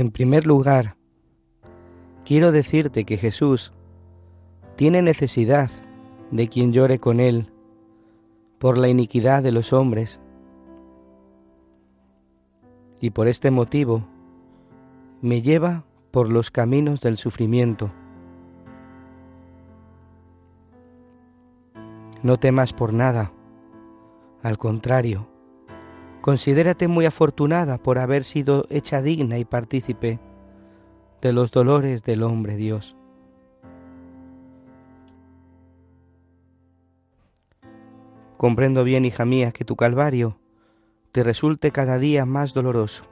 [0.00, 0.96] en primer lugar,
[2.24, 3.72] quiero decirte que Jesús
[4.76, 5.70] tiene necesidad
[6.32, 7.52] de quien llore con Él
[8.58, 10.20] por la iniquidad de los hombres.
[13.00, 14.04] Y por este motivo
[15.22, 17.92] me lleva por los caminos del sufrimiento.
[22.22, 23.32] No temas por nada,
[24.42, 25.28] al contrario,
[26.24, 30.18] Considérate muy afortunada por haber sido hecha digna y partícipe
[31.20, 32.96] de los dolores del hombre Dios.
[38.38, 40.38] Comprendo bien, hija mía, que tu calvario
[41.12, 43.04] te resulte cada día más doloroso.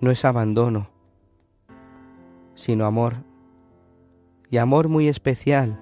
[0.00, 0.88] No es abandono,
[2.54, 3.16] sino amor,
[4.48, 5.78] y amor muy especial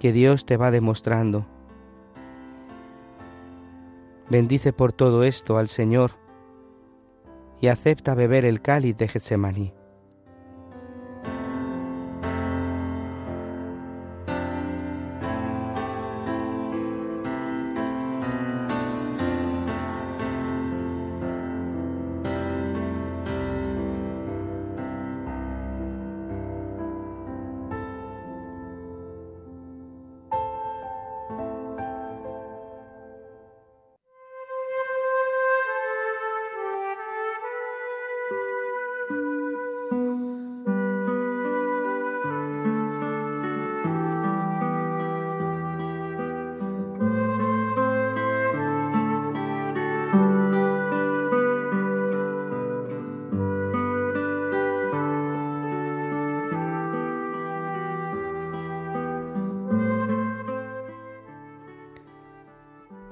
[0.00, 1.46] que Dios te va demostrando
[4.28, 6.12] Bendice por todo esto al Señor
[7.60, 9.75] y acepta beber el cáliz de Getsemaní.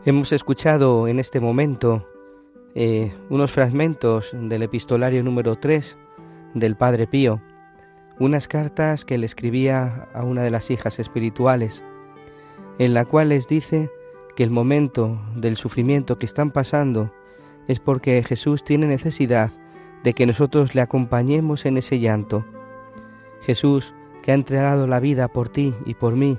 [0.06, 2.06] Hemos escuchado en este momento
[2.74, 5.96] eh, unos fragmentos del epistolario número 3
[6.52, 7.40] del Padre Pío,
[8.18, 11.82] unas cartas que le escribía a una de las hijas espirituales,
[12.78, 13.90] en la cual les dice
[14.36, 17.10] que el momento del sufrimiento que están pasando
[17.66, 19.52] es porque Jesús tiene necesidad
[20.02, 22.44] de que nosotros le acompañemos en ese llanto.
[23.40, 26.38] Jesús, que ha entregado la vida por ti y por mí,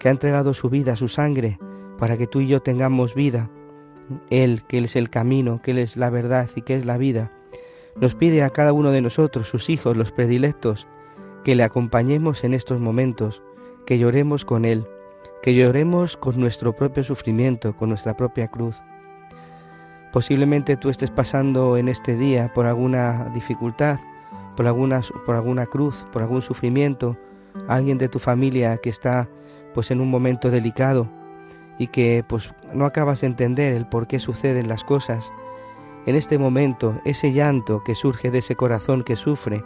[0.00, 1.60] que ha entregado su vida, su sangre,
[2.04, 3.48] para que tú y yo tengamos vida.
[4.28, 6.98] Él, que Él es el camino, que Él es la verdad y que es la
[6.98, 7.32] vida,
[7.98, 10.86] nos pide a cada uno de nosotros, sus hijos, los predilectos,
[11.44, 13.40] que le acompañemos en estos momentos,
[13.86, 14.86] que lloremos con Él,
[15.42, 18.82] que lloremos con nuestro propio sufrimiento, con nuestra propia cruz.
[20.12, 23.98] Posiblemente tú estés pasando en este día por alguna dificultad,
[24.58, 27.16] por alguna, por alguna cruz, por algún sufrimiento,
[27.66, 29.26] alguien de tu familia que está
[29.72, 31.08] pues en un momento delicado,
[31.78, 35.32] y que pues no acabas de entender el por qué suceden las cosas,
[36.06, 39.64] en este momento ese llanto que surge de ese corazón que sufre,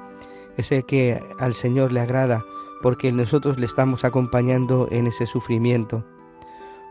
[0.56, 2.44] ese que al Señor le agrada,
[2.82, 6.05] porque nosotros le estamos acompañando en ese sufrimiento.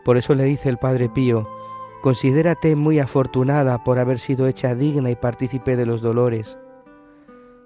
[0.04, 1.48] Por eso le dice el Padre Pío,
[2.02, 6.58] considérate muy afortunada por haber sido hecha digna y partícipe de los dolores.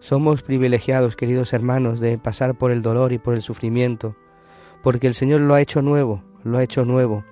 [0.01, 4.17] Somos privilegiados, queridos hermanos, de pasar por el dolor y por el sufrimiento,
[4.83, 7.25] porque el Señor lo ha hecho nuevo, lo ha hecho nuevo,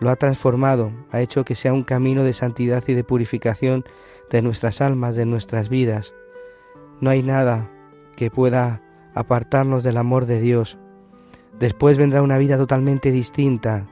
[0.00, 3.84] lo ha transformado, ha hecho que sea un camino de santidad y de purificación
[4.30, 6.14] de nuestras almas, de nuestras vidas.
[7.00, 7.70] No hay nada
[8.16, 8.82] que pueda
[9.14, 10.78] apartarnos del amor de Dios.
[11.58, 13.86] Después vendrá una vida totalmente distinta.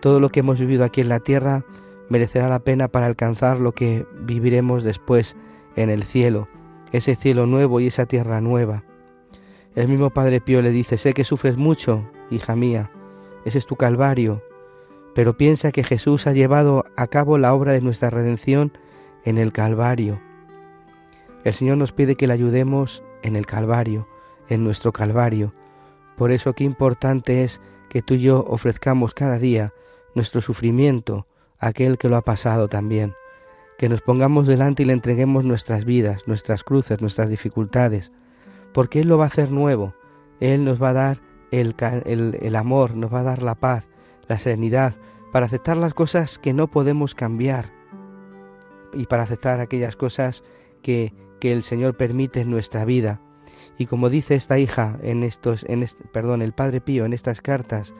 [0.00, 1.64] Todo lo que hemos vivido aquí en la tierra
[2.08, 5.36] merecerá la pena para alcanzar lo que viviremos después
[5.76, 6.48] en el cielo,
[6.92, 8.84] ese cielo nuevo y esa tierra nueva.
[9.74, 12.90] El mismo Padre Pío le dice, sé que sufres mucho, hija mía,
[13.44, 14.42] ese es tu calvario,
[15.14, 18.72] pero piensa que Jesús ha llevado a cabo la obra de nuestra redención
[19.24, 20.20] en el Calvario.
[21.44, 24.06] El Señor nos pide que le ayudemos en el Calvario,
[24.48, 25.54] en nuestro Calvario.
[26.16, 29.72] Por eso qué importante es que tú y yo ofrezcamos cada día
[30.14, 31.26] nuestro sufrimiento
[31.58, 33.14] a aquel que lo ha pasado también.
[33.78, 38.12] Que nos pongamos delante y le entreguemos nuestras vidas, nuestras cruces, nuestras dificultades,
[38.72, 39.94] porque Él lo va a hacer nuevo.
[40.40, 41.20] Él nos va a dar
[41.50, 43.88] el, amor, nos va a dar la paz,
[44.30, 44.94] la serenidad,
[45.32, 47.72] para aceptar las cosas que no podemos cambiar
[48.94, 50.44] y para aceptar aquellas cosas
[50.82, 53.20] que, que el Señor permite en nuestra vida.
[53.76, 57.92] Y como dice esta hija en estos, en perdón, el Padre Pío en estas cartas,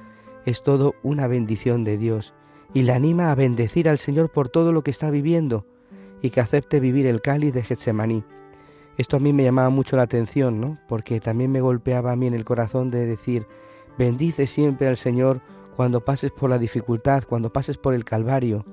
[0.47, 2.33] es todo una bendición de Dios
[2.73, 5.67] y le anima a bendecir al Señor por todo lo que está viviendo
[6.23, 8.23] y que acepte vivir el cáliz de Getsemaní.
[8.99, 10.79] Esto a mí me llamaba mucho la atención, ¿no?
[10.87, 13.49] Porque también me golpeaba a mí en el corazón de decir,
[13.99, 15.41] bendice siempre al Señor
[15.81, 18.67] cuando pases por la dificultad, cuando pases por el Calvario,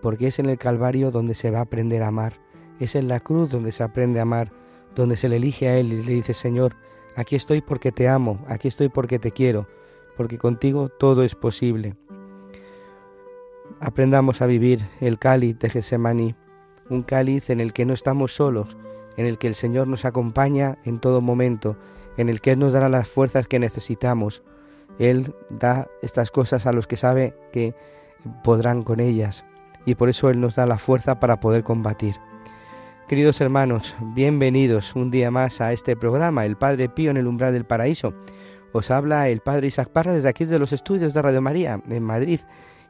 [0.00, 2.40] porque es en el Calvario donde se va a aprender a amar,
[2.80, 4.50] es en la cruz donde se aprende a amar,
[4.94, 6.74] donde se le elige a Él y le dice, Señor,
[7.16, 9.68] aquí estoy porque te amo, aquí estoy porque te quiero,
[10.16, 11.96] porque contigo todo es posible.
[13.78, 16.34] Aprendamos a vivir el cáliz de Gesemaní,
[16.88, 18.78] un cáliz en el que no estamos solos,
[19.18, 21.76] en el que el Señor nos acompaña en todo momento,
[22.16, 24.42] en el que Él nos dará las fuerzas que necesitamos.
[24.98, 27.74] Él da estas cosas a los que sabe que
[28.42, 29.44] podrán con ellas
[29.86, 32.16] y por eso Él nos da la fuerza para poder combatir.
[33.08, 37.54] Queridos hermanos, bienvenidos un día más a este programa, El Padre Pío en el umbral
[37.54, 38.12] del paraíso.
[38.72, 42.02] Os habla el Padre Isaac Parra desde aquí de los estudios de Radio María en
[42.02, 42.40] Madrid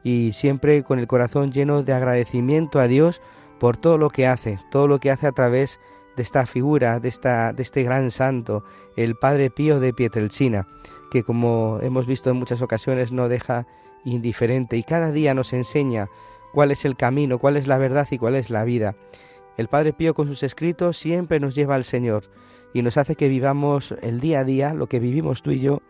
[0.02, 3.20] y siempre con el corazón lleno de agradecimiento a Dios
[3.60, 6.99] por todo lo que hace, todo lo que hace a través de de esta figura,
[6.99, 8.65] de, esta, de este gran santo,
[8.97, 10.67] el Padre Pío de Pietrelcina,
[11.12, 13.69] que como hemos visto en muchas ocasiones no deja
[14.05, 16.09] indiferente y cada día nos enseña
[16.53, 18.97] cuál es el camino, cuál es la verdad y cuál es la vida.
[19.56, 22.25] El Padre Pío con sus escritos siempre nos lleva al Señor
[22.75, 25.82] y nos hace que vivamos el día a día, lo que vivimos tú y yo,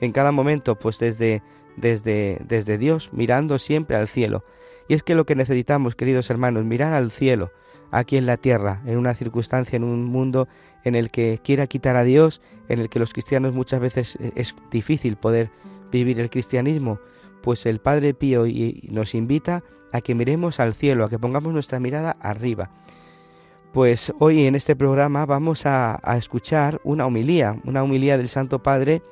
[0.00, 1.42] en cada momento, pues desde,
[1.76, 4.44] desde, desde Dios, mirando siempre al cielo.
[4.86, 7.50] Y es que lo que necesitamos, queridos hermanos, mirar al cielo,
[7.90, 10.48] aquí en la tierra, en una circunstancia, en un mundo
[10.84, 14.32] en el que quiera quitar a Dios, en el que los cristianos muchas veces eh,
[14.36, 15.50] es difícil poder
[15.90, 16.98] vivir el cristianismo,
[17.42, 18.44] pues el Padre Pío
[18.90, 19.62] nos invita
[19.92, 22.70] a que miremos al cielo, a que pongamos nuestra mirada arriba.
[23.72, 29.02] Pues hoy en este programa vamos a, escuchar una homilía, una homilía del Santo Padre,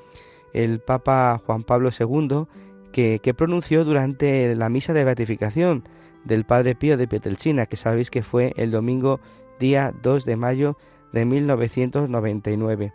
[0.53, 2.47] el Papa Juan Pablo II,
[2.93, 5.85] que, que pronunció durante la misa de beatificación
[6.25, 9.21] del Padre Pío de Pietrelcina, que sabéis que fue el domingo
[9.59, 10.77] día 2 de mayo
[11.13, 12.93] de 1999.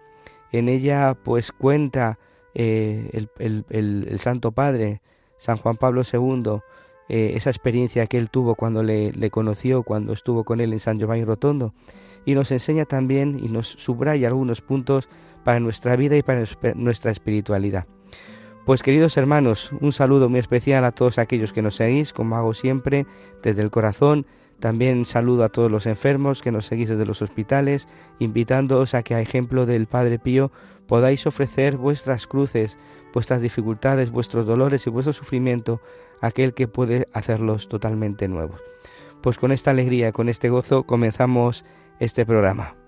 [0.52, 2.20] En ella pues cuenta
[2.54, 5.02] eh, el, Santo Padre,
[5.38, 6.60] San Juan Pablo II,
[7.08, 11.00] eh, esa experiencia que él tuvo cuando le, conoció, cuando estuvo con él en San
[11.00, 11.74] Giovanni Rotondo,
[12.26, 15.10] y nos enseña también y nos subraya algunos puntos
[15.44, 16.44] para nuestra vida y para
[16.76, 17.88] nuestra espiritualidad.
[18.70, 22.54] Pues queridos hermanos, un saludo muy especial a todos aquellos que nos seguís, como hago
[22.54, 23.08] siempre,
[23.42, 24.28] desde el corazón.
[24.60, 27.88] También saludo a todos los enfermos que nos seguís desde los hospitales,
[28.20, 30.52] invitándoos a que a ejemplo del Padre Pío
[30.86, 32.78] podáis ofrecer vuestras cruces,
[33.12, 35.82] vuestras dificultades, vuestros dolores y vuestro sufrimiento
[36.22, 38.62] a aquel que puede hacerlos totalmente nuevos.
[39.24, 41.66] Pues con esta alegría, con este gozo, comenzamos
[42.00, 42.79] este programa.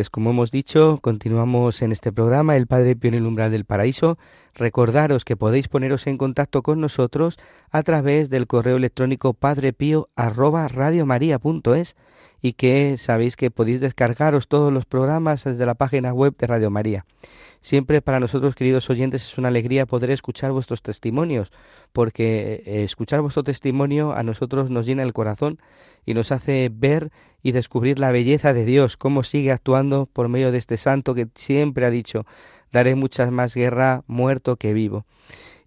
[0.00, 3.66] Pues como hemos dicho, continuamos en este programa El Padre Pío en el umbral del
[3.66, 4.16] paraíso.
[4.54, 7.36] Recordaros que podéis poneros en contacto con nosotros
[7.70, 11.96] a través del correo electrónico padrepío@radiomaria.es
[12.40, 16.70] y que sabéis que podéis descargaros todos los programas desde la página web de Radio
[16.70, 17.04] María.
[17.60, 21.52] Siempre para nosotros, queridos oyentes, es una alegría poder escuchar vuestros testimonios,
[21.92, 25.58] porque eh, escuchar vuestro testimonio a nosotros nos llena el corazón
[26.06, 30.52] y nos hace ver y descubrir la belleza de Dios, cómo sigue actuando por medio
[30.52, 32.26] de este santo que siempre ha dicho,
[32.72, 35.04] daré muchas más guerra muerto que vivo.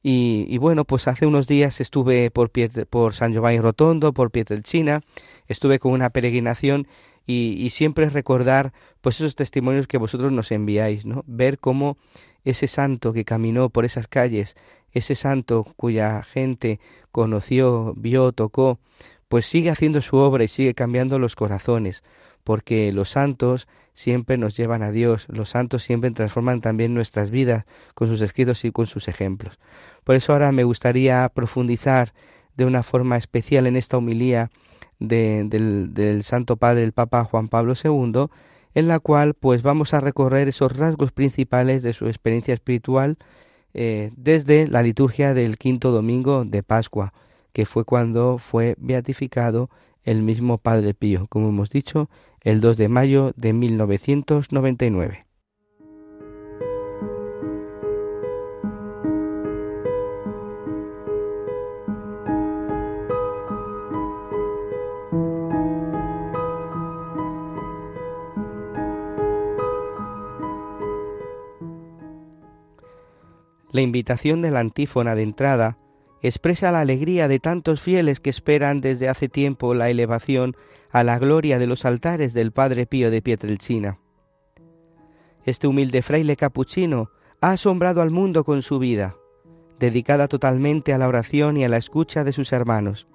[0.05, 2.51] Y, bueno, pues hace unos días estuve por,
[2.89, 5.01] por San Giovanni Rotondo, por Pietrelcina,
[5.47, 6.87] estuve con una peregrinación
[7.25, 11.23] y, siempre recordar pues esos testimonios que vosotros nos enviáis, ¿no?
[11.25, 11.97] Ver cómo
[12.43, 14.55] ese santo que caminó por esas calles,
[14.91, 18.79] ese santo cuya gente conoció, vio, tocó,
[19.33, 22.03] pues sigue haciendo su obra y sigue cambiando los corazones,
[22.43, 27.65] porque los santos siempre nos llevan a Dios, los santos siempre transforman también nuestras vidas
[27.95, 29.57] con sus escritos y con sus ejemplos.
[30.03, 32.13] Por eso ahora me gustaría profundizar
[32.55, 34.51] de una forma especial en esta homilía
[34.99, 35.49] del,
[35.95, 38.27] del, Santo Padre, el Papa Juan Pablo II,
[38.75, 43.17] en la cual pues vamos a recorrer esos rasgos principales de su experiencia espiritual
[43.73, 47.13] eh, desde la liturgia del quinto domingo de Pascua,
[47.53, 49.69] que fue cuando fue beatificado
[50.03, 52.09] el mismo Padre Pío, como hemos dicho,
[52.41, 55.25] el 2 de mayo de 1999.
[73.71, 75.79] La invitación de la antífona de entrada
[76.23, 80.55] expresa la alegría de tantos fieles que esperan desde hace tiempo la elevación
[80.89, 83.99] a la gloria de los altares del Padre Pío de Pietrelcina.
[85.45, 87.09] Este humilde fraile capuchino
[87.41, 89.17] ha asombrado al mundo con su vida,
[89.79, 93.07] dedicada totalmente a la oración y a la escucha de sus hermanos.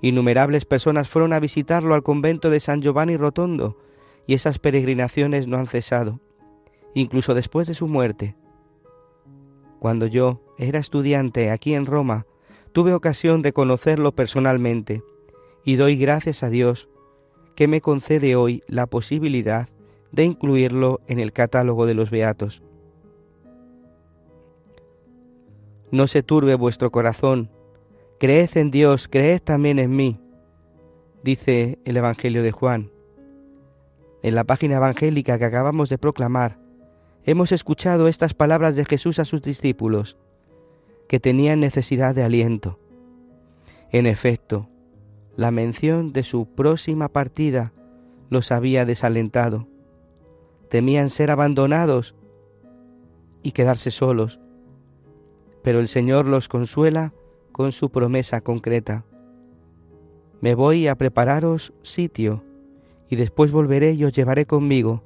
[0.00, 3.78] Innumerables personas fueron a visitarlo al convento de San Giovanni Rotondo,
[4.26, 6.20] y esas peregrinaciones no han cesado,
[6.94, 8.34] incluso después de su muerte.
[9.78, 12.26] Cuando yo era estudiante aquí en Roma,
[12.72, 15.02] tuve ocasión de conocerlo personalmente
[15.64, 16.88] y doy gracias a Dios
[17.54, 19.68] que me concede hoy la posibilidad
[20.12, 22.62] de incluirlo en el catálogo de los beatos.
[25.90, 27.50] No se turbe vuestro corazón,
[28.18, 30.20] creed en Dios, creed también en mí,
[31.22, 32.90] dice el Evangelio de Juan.
[34.22, 36.58] En la página evangélica que acabamos de proclamar,
[37.24, 40.16] hemos escuchado estas palabras de Jesús a sus discípulos,
[41.14, 42.80] que tenían necesidad de aliento.
[43.92, 44.68] En efecto,
[45.36, 47.72] la mención de su próxima partida
[48.30, 49.68] los había desalentado.
[50.70, 52.16] Temían ser abandonados
[53.44, 54.40] y quedarse solos,
[55.62, 57.12] pero el Señor los consuela
[57.52, 59.04] con su promesa concreta.
[60.40, 62.42] Me voy a prepararos sitio,
[63.08, 65.04] y después volveré y os llevaré conmigo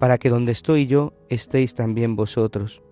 [0.00, 2.82] para que donde estoy yo estéis también vosotros.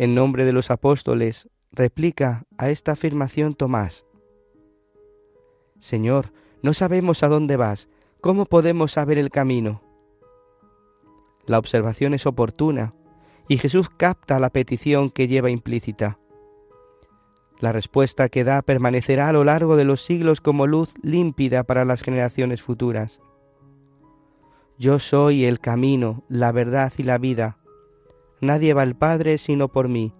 [0.00, 4.06] En nombre de los apóstoles, replica a esta afirmación Tomás.
[5.78, 7.90] Señor, no sabemos a dónde vas,
[8.22, 9.82] ¿cómo podemos saber el camino?
[11.44, 12.94] La observación es oportuna
[13.46, 16.18] y Jesús capta la petición que lleva implícita.
[17.58, 21.84] La respuesta que da permanecerá a lo largo de los siglos como luz límpida para
[21.84, 23.20] las generaciones futuras.
[24.78, 27.58] Yo soy el camino, la verdad y la vida.
[28.40, 30.14] Nadie va al Padre sino por mí.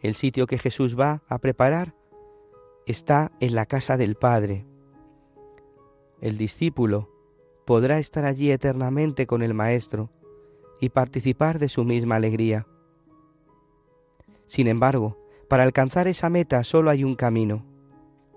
[0.00, 1.94] El sitio que Jesús va a preparar
[2.86, 4.66] está en la casa del Padre.
[6.20, 7.10] El discípulo
[7.64, 10.10] podrá estar allí eternamente con el Maestro
[10.80, 12.66] y participar de su misma alegría.
[14.46, 15.18] Sin embargo,
[15.48, 17.64] para alcanzar esa meta solo hay un camino,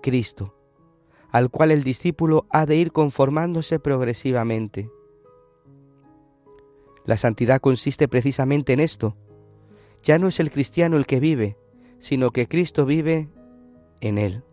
[0.02, 0.54] Cristo
[1.30, 4.90] al cual el discípulo ha de ir conformándose progresivamente.
[7.10, 9.16] La santidad consiste precisamente en esto.
[10.04, 11.56] Ya no es el cristiano el que vive,
[11.98, 13.28] sino que Cristo vive
[14.00, 14.44] en él.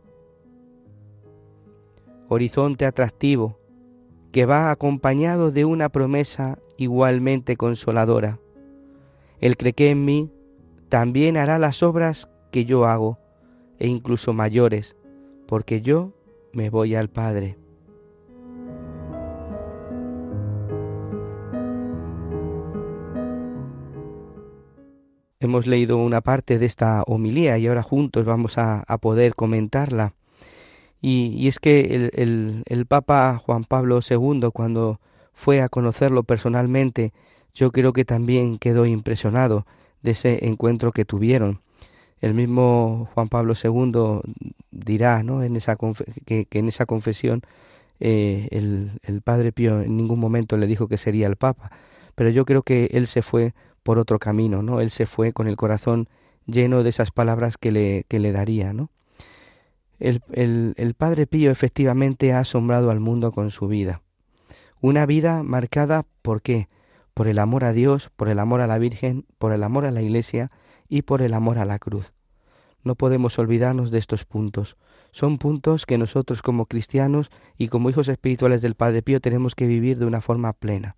[2.30, 3.60] Horizonte atractivo
[4.32, 8.40] que va acompañado de una promesa igualmente consoladora.
[9.40, 10.32] El que en mí
[10.90, 13.20] también hará las obras que yo hago,
[13.78, 14.96] e incluso mayores,
[15.46, 16.12] porque yo
[16.54, 17.56] me voy al Padre.
[25.40, 30.14] Hemos leído una parte de esta homilía y ahora juntos vamos a, poder comentarla.
[31.00, 35.00] Y, es que el, el, Papa Juan Pablo II, cuando
[35.34, 37.14] fue a conocerlo personalmente,
[37.54, 39.68] yo creo que también quedó impresionado
[40.02, 41.62] de ese encuentro que tuvieron.
[42.20, 44.22] El mismo Juan Pablo II
[44.72, 45.44] dirá ¿no?
[45.44, 45.78] en esa
[46.26, 47.44] que, en esa confesión
[48.00, 51.72] eh, el, el, Padre Pío en ningún momento le dijo que sería el Papa,
[52.16, 53.54] pero yo creo que él se fue
[53.88, 54.82] por otro camino, ¿no?
[54.82, 56.10] Él se fue con el corazón
[56.46, 58.90] lleno de esas palabras que le, que le daría, ¿no?
[59.98, 64.02] El, el, el Padre Pío efectivamente ha asombrado al mundo con su vida.
[64.82, 66.68] Una vida marcada por qué?
[67.14, 69.92] Por el amor a Dios, por el amor a la Virgen, por el amor a
[69.92, 70.52] la Iglesia
[70.90, 72.12] y por el amor a la cruz.
[72.84, 74.76] No podemos olvidarnos de estos puntos.
[75.12, 79.66] Son puntos que nosotros como cristianos y como hijos espirituales del Padre Pío tenemos que
[79.66, 80.98] vivir de una forma plena.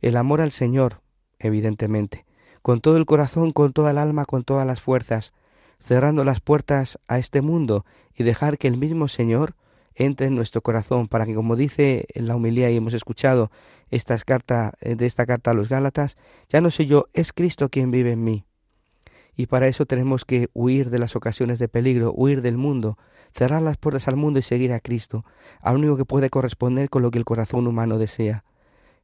[0.00, 1.02] El amor al Señor,
[1.40, 2.24] evidentemente,
[2.62, 5.32] con todo el corazón, con toda el alma, con todas las fuerzas,
[5.80, 9.54] cerrando las puertas a este mundo y dejar que el mismo Señor
[9.94, 13.50] entre en nuestro corazón para que, como dice en la humilía y hemos escuchado
[13.90, 16.16] esta carta, eh, de esta carta a los Gálatas,
[16.48, 18.44] ya no soy yo, es Cristo quien vive en mí.
[19.36, 22.98] Y para eso tenemos que huir de las ocasiones de peligro, huir del mundo,
[23.32, 25.24] cerrar las puertas al mundo y seguir a Cristo,
[25.60, 28.44] al único que puede corresponder con lo que el corazón humano desea.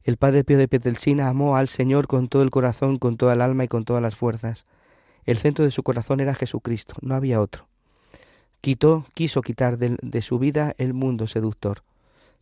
[0.07, 3.41] El Padre Pío de Pietrelcina amó al Señor con todo el corazón, con toda el
[3.41, 4.65] alma y con todas las fuerzas.
[5.25, 7.67] El centro de su corazón era Jesucristo, no había otro.
[8.61, 11.83] Quitó, quiso quitar de, de su vida el mundo seductor,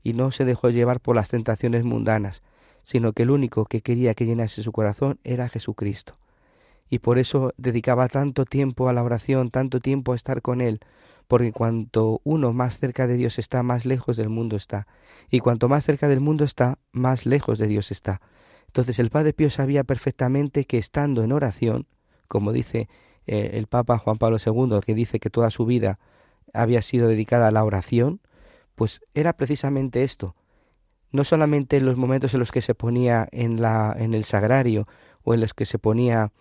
[0.03, 2.43] y no se dejó llevar por las tentaciones mundanas,
[2.83, 6.17] sino que el único que quería que llenase su corazón era Jesucristo.
[6.91, 10.81] Y por eso dedicaba tanto tiempo a la oración, tanto tiempo a estar con Él,
[11.27, 14.87] porque cuanto uno más cerca de Dios está, más lejos del mundo está,
[15.29, 18.21] y cuanto más cerca del mundo está, más lejos de Dios está.
[18.67, 21.87] Entonces el Padre Pío sabía perfectamente que estando en oración,
[22.27, 22.89] como dice
[23.25, 25.99] eh, el Papa Juan Pablo II, que dice que toda su vida
[26.53, 28.21] había sido dedicada a la oración,
[28.75, 30.35] pues era precisamente esto.
[31.11, 34.87] No solamente en los momentos en los que se ponía en, la, en el sagrario
[35.23, 36.31] o en los que se ponía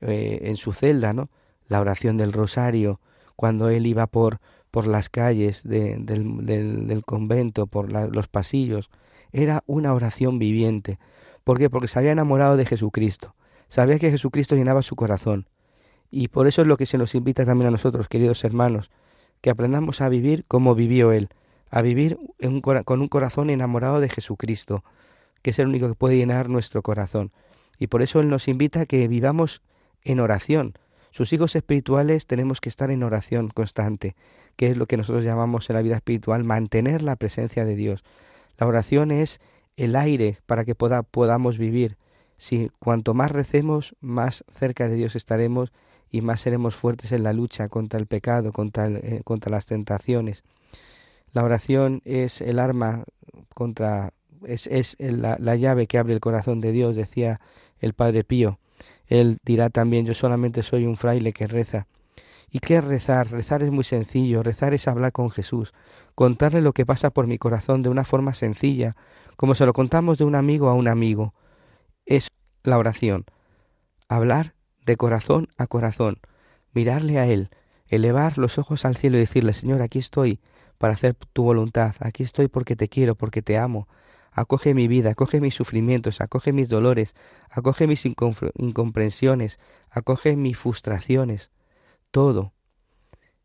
[0.00, 1.28] eh, en su celda, ¿no?
[1.66, 3.00] La oración del rosario,
[3.40, 4.38] cuando él iba por,
[4.70, 8.90] por las calles del, convento, por los pasillos,
[9.32, 10.98] era una oración viviente.
[11.42, 11.70] ¿Por qué?
[11.70, 13.34] Porque se había enamorado de Jesucristo.
[13.68, 15.46] Sabía que Jesucristo llenaba su corazón.
[16.10, 18.90] Y por eso es lo que se nos invita también a nosotros, queridos hermanos,
[19.40, 21.30] que aprendamos a vivir como vivió Él,
[21.70, 22.18] a vivir
[22.84, 24.84] con un corazón enamorado de Jesucristo,
[25.40, 27.32] que es el único que puede llenar nuestro corazón.
[27.78, 29.62] Y por eso Él nos invita a que vivamos
[30.04, 30.74] en oración.
[31.10, 34.14] Sus hijos espirituales tenemos que estar en oración constante,
[34.56, 38.04] que es lo que nosotros llamamos en la vida espiritual mantener la presencia de Dios.
[38.58, 39.40] La oración es
[39.76, 41.96] el aire para que podamos vivir.
[42.36, 45.72] Si cuanto más recemos, más cerca de Dios estaremos
[46.10, 50.42] y más seremos fuertes en la lucha contra el pecado, contra, eh, contra las tentaciones.
[51.32, 53.04] La oración es el arma
[53.54, 54.12] contra,
[54.44, 57.40] es, es la, la, llave que abre el corazón de Dios, decía
[57.78, 58.58] el Padre Pío.
[59.10, 61.88] Él dirá también, yo solamente soy un fraile que reza.
[62.48, 63.30] ¿Y qué es rezar?
[63.30, 65.74] Rezar es muy sencillo, rezar es hablar con Jesús,
[66.14, 68.96] contarle lo que pasa por mi corazón de una forma sencilla,
[69.36, 71.34] como se lo contamos de un amigo a un amigo.
[72.06, 72.28] Es
[72.62, 73.26] la oración.
[74.08, 74.54] Hablar
[74.86, 76.20] de corazón a corazón,
[76.72, 77.50] mirarle a Él,
[77.88, 80.40] elevar los ojos al cielo y decirle, Señor, aquí estoy
[80.78, 83.88] para hacer tu voluntad, aquí estoy porque te quiero, porque te amo.
[84.32, 87.14] Acoge mi vida, acoge mis sufrimientos, acoge mis dolores,
[87.50, 89.58] acoge mis incomprensiones,
[89.90, 91.50] acoge mis frustraciones,
[92.10, 92.52] todo.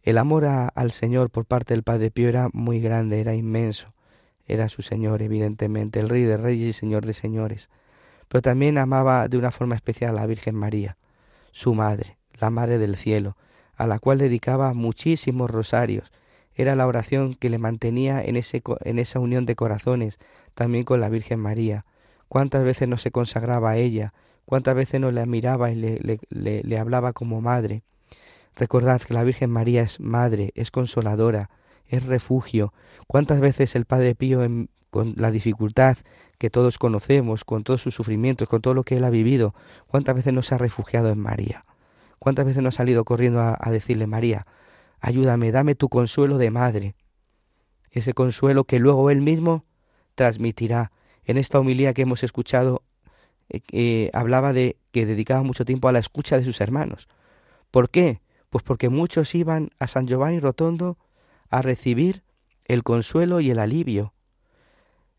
[0.03, 3.93] El amor al Señor por parte del Padre Pío era muy grande, era inmenso.
[4.47, 7.69] Era su Señor, evidentemente, el Rey de Reyes y Señor de Señores.
[8.27, 10.97] Pero también amaba de una forma especial a la Virgen María
[11.55, 13.37] su madre, la Madre del Cielo,
[13.77, 16.11] a la cual dedicaba muchísimos rosarios.
[16.53, 20.19] Era la oración que le mantenía en, ese, en esa unión de corazones,
[20.55, 21.85] también con la Virgen María.
[22.27, 24.13] Cuántas veces no se consagraba a ella,
[24.45, 27.83] cuántas veces no la miraba y le, le, le hablaba como madre.
[28.55, 31.49] Recordad que la Virgen María es madre, es consoladora,
[31.87, 32.73] es refugio.
[33.05, 34.41] ¿Cuántas veces el Padre Pío,
[34.89, 35.97] con la dificultad
[36.37, 39.53] que todos conocemos, con todos sus sufrimientos, con todo lo que él ha vivido,
[39.87, 41.65] cuántas veces no se ha refugiado en María?
[42.17, 44.47] ¿Cuántas veces no ha salido corriendo a, a decirle, María,
[44.99, 46.95] ayúdame, dame tu consuelo de madre?
[47.91, 49.65] Ese consuelo que luego él mismo
[50.15, 50.91] transmitirá.
[51.25, 52.83] En esta homilía que hemos escuchado,
[53.49, 57.07] eh, eh, hablaba de que dedicaba mucho tiempo a la escucha de sus hermanos.
[57.71, 58.21] ¿Por qué?
[58.49, 60.97] Pues porque muchos iban a San Giovanni Rotondo
[61.49, 62.23] a recibir
[62.65, 64.13] el consuelo y el alivio.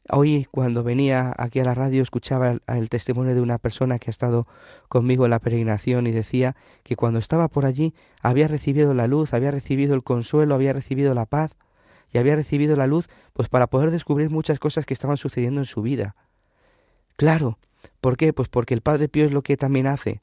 [0.09, 4.13] Hoy cuando venía aquí a la radio escuchaba el, testimonio de una persona que ha
[4.13, 4.47] estado
[4.89, 6.55] conmigo en la peregrinación y decía
[6.85, 11.13] que cuando estaba por allí había recibido la luz, había recibido el consuelo, había recibido
[11.13, 11.57] la paz
[12.19, 15.83] había recibido la luz pues para poder descubrir muchas cosas que estaban sucediendo en su
[15.83, 16.17] vida.
[17.17, 17.59] Claro,
[18.01, 18.33] ¿por qué?
[18.33, 20.21] Pues porque el Padre Pío es lo que también hace,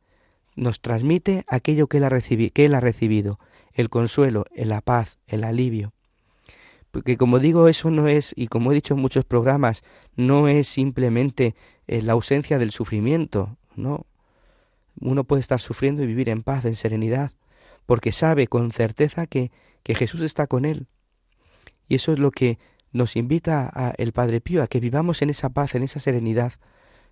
[0.56, 3.40] nos transmite aquello que él ha, que él ha recibido,
[3.74, 5.94] el consuelo, la paz, el alivio.
[6.92, 9.84] Porque como digo, eso no es, y como he dicho en muchos programas,
[10.16, 11.56] no es simplemente
[11.88, 14.06] eh, la ausencia del sufrimiento, no.
[15.00, 17.32] Uno puede estar sufriendo y vivir en paz, en serenidad,
[17.88, 19.52] porque sabe con certeza que,
[19.82, 20.86] que Jesús está con él.
[21.88, 22.58] Y eso es lo que
[22.92, 26.54] nos invita a el Padre Pío, a que vivamos en esa paz, en esa serenidad,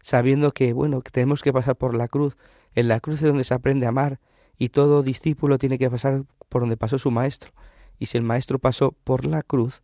[0.01, 2.38] sabiendo que, bueno, que tenemos que pasar por la cruz,
[2.75, 4.19] en la cruz es donde se aprende a amar,
[4.57, 7.51] y todo discípulo tiene que pasar por donde pasó su maestro.
[7.97, 9.81] Y si el maestro pasó por la cruz,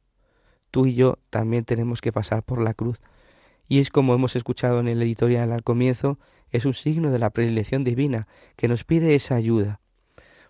[0.72, 3.02] tú y yo también tenemos que pasar por la cruz.
[3.68, 6.20] Y es como hemos escuchado en el editorial al comienzo,
[6.52, 9.80] es un signo de la predilección divina que nos pide esa ayuda.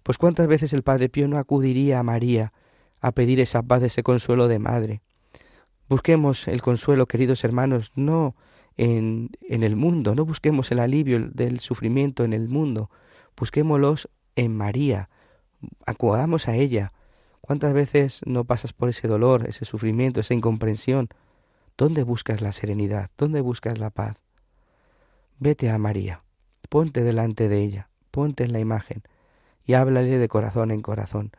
[0.04, 2.54] Pues cuántas veces el Padre Pío no acudiría a María
[3.00, 5.02] a pedir esa paz, ese consuelo de madre.
[5.90, 8.36] Busquemos el consuelo, queridos hermanos, no
[8.76, 12.90] en, en el mundo, no busquemos el alivio del sufrimiento en el mundo,
[13.36, 15.10] busquémoslos en María,
[15.86, 16.94] acudamos a ella.
[17.42, 21.10] ¿Cuántas veces no pasas por ese dolor, ese sufrimiento, esa incomprensión?
[21.78, 23.10] ¿Dónde buscas la serenidad?
[23.18, 24.20] ¿Dónde buscas la paz?
[25.40, 26.24] Vete a María,
[26.70, 29.04] ponte delante de ella, ponte en la imagen
[29.66, 31.32] y háblale de corazón en corazón.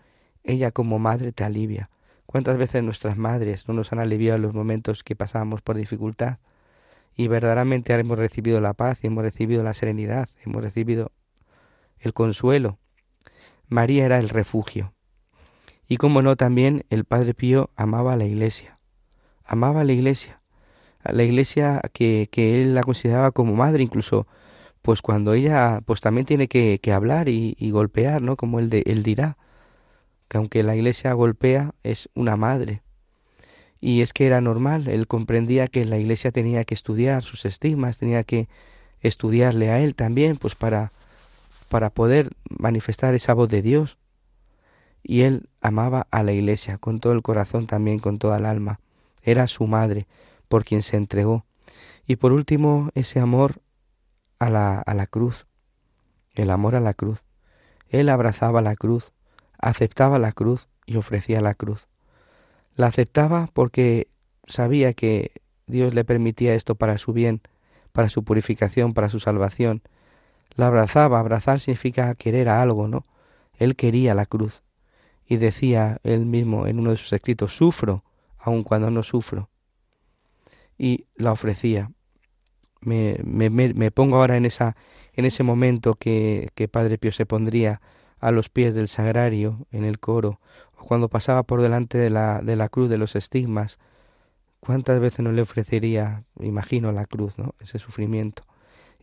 [0.48, 1.90] Ella como madre te alivia.
[2.24, 6.38] ¿Cuántas veces nuestras madres no nos han aliviado en los momentos que pasamos por dificultad?
[7.14, 11.12] Y verdaderamente hemos recibido la paz, hemos recibido la serenidad, hemos recibido
[11.98, 12.78] el consuelo.
[13.68, 14.94] María era el refugio.
[15.87, 18.78] Y como no, también el Padre Pío amaba a la iglesia.
[19.44, 20.40] Amaba a la iglesia.
[21.04, 24.26] A la iglesia que, que él la consideraba como madre, incluso
[24.80, 28.37] pues cuando ella pues también tiene que, que hablar y, golpear, ¿no?
[28.37, 29.37] Como él, de, él dirá,
[30.28, 32.82] que aunque la iglesia golpea, es una madre.
[33.80, 37.96] Y es que era normal, él comprendía que la iglesia tenía que estudiar sus estigmas,
[37.96, 38.48] tenía que
[39.00, 40.92] estudiarle a él también, pues para
[41.68, 43.98] para poder manifestar esa voz de Dios.
[45.02, 48.80] Y él amaba a la iglesia con todo el corazón también, con toda el alma.
[49.22, 50.06] Era su madre
[50.48, 51.44] por quien se entregó.
[52.06, 53.60] Y por último, ese amor
[54.38, 55.46] a la, a la cruz,
[56.34, 57.24] el amor a la cruz.
[57.90, 59.12] Él abrazaba la cruz,
[59.59, 61.88] aceptaba la cruz y ofrecía la cruz.
[62.77, 64.09] La aceptaba porque
[64.47, 65.33] sabía que
[65.66, 67.42] Dios le permitía esto para su bien,
[67.92, 69.83] para su purificación, para su salvación,
[70.57, 71.18] la abrazaba.
[71.18, 73.05] Abrazar significa querer a algo, ¿no?
[73.59, 74.62] Él quería la cruz.
[75.27, 78.03] Y decía él mismo en uno de sus escritos, sufro,
[78.38, 79.51] aun cuando no sufro.
[80.79, 81.90] Y la ofrecía.
[82.81, 84.77] Me, me, me, pongo ahora en, esa,
[85.12, 87.83] en ese momento que, que Padre Pío se pondría
[88.20, 90.40] a los pies del sagrario en el coro,
[90.76, 93.78] o cuando pasaba por delante de la, de la cruz de los estigmas,
[94.61, 97.54] ¿cuántas veces no le ofrecería, imagino, la cruz, ¿no?
[97.61, 98.44] ese sufrimiento?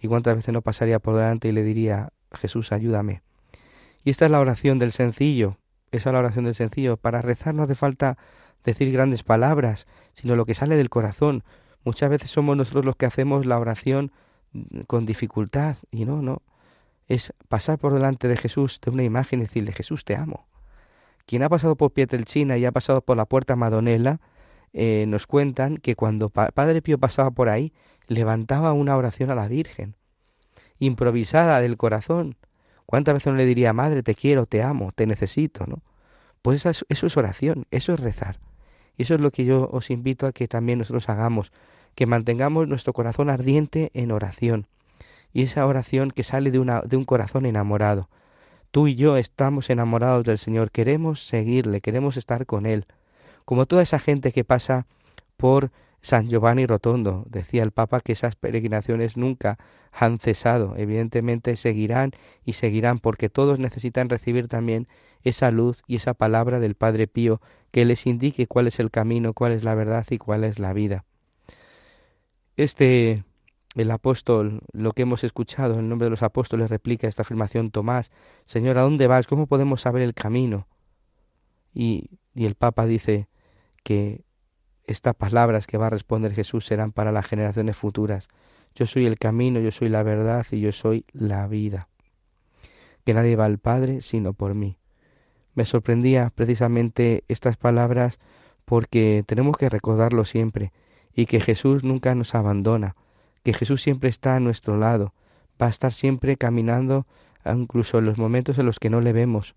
[0.06, 3.22] y cuántas veces no pasaría por delante y le diría, Jesús, ayúdame.
[4.04, 5.58] Y esta es la oración del sencillo,
[5.92, 6.98] esa es la oración del sencillo.
[6.98, 8.18] Para rezar no hace falta
[8.64, 11.44] decir grandes palabras, sino lo que sale del corazón.
[11.84, 14.12] Muchas veces somos nosotros los que hacemos la oración
[14.88, 16.42] con dificultad y no, no.
[17.08, 20.48] Es pasar por delante de Jesús, de una imagen y decirle, Jesús, te amo.
[21.26, 24.20] Quien ha pasado por Pietrelcina y ha pasado por la puerta Madonela,
[24.74, 27.74] eh, nos cuentan que cuando Padre Pío pasaba por ahí,
[28.08, 29.96] levantaba una oración a la Virgen,
[30.80, 32.36] improvisada del corazón.
[32.86, 35.66] ¿Cuántas veces no le diría, Madre, te quiero, te amo, te necesito?
[35.66, 35.82] ¿no?
[36.42, 38.40] Pues eso es, oración, eso es rezar.
[38.98, 41.52] Y eso es lo que yo os invito a que también nosotros hagamos,
[41.96, 44.68] que mantengamos nuestro corazón ardiente en oración.
[45.36, 48.08] Y esa oración que sale de, una, de un corazón enamorado.
[48.72, 52.86] Tú y yo estamos enamorados del Señor, queremos seguirle, queremos estar con Él.
[53.44, 54.88] Como toda esa gente que pasa
[55.36, 57.26] por San Giovanni Rotondo.
[57.28, 59.58] Decía el Papa que esas peregrinaciones nunca
[59.92, 60.76] han cesado.
[60.78, 62.12] Evidentemente seguirán
[62.46, 64.88] y seguirán porque todos necesitan recibir también
[65.24, 69.34] esa luz y esa palabra del Padre Pío que les indique cuál es el camino,
[69.34, 71.04] cuál es la verdad y cuál es la vida.
[72.56, 73.26] Este
[73.76, 78.12] el apóstol, lo que hemos escuchado en nombre de los apóstoles, replica esta afirmación Tomás,
[78.46, 79.28] Señor, ¿a dónde vas?
[79.28, 80.68] ¿Cómo podemos saber el camino?
[81.74, 83.28] Y, y el Papa dice
[83.84, 84.24] que
[84.88, 88.30] estas palabras que va a responder Jesús serán para las generaciones futuras.
[88.76, 91.90] Yo soy el camino, yo soy la verdad y yo soy la vida.
[93.04, 94.78] Que nadie va al Padre sino por mí.
[95.54, 98.20] Me sorprendía precisamente estas palabras
[98.66, 100.72] porque tenemos que recordarlo siempre
[101.14, 102.96] y que Jesús nunca nos abandona,
[103.46, 105.14] que Jesús siempre está a nuestro lado,
[105.62, 107.06] va a estar siempre caminando
[107.46, 109.54] incluso en los momentos en los que no le vemos,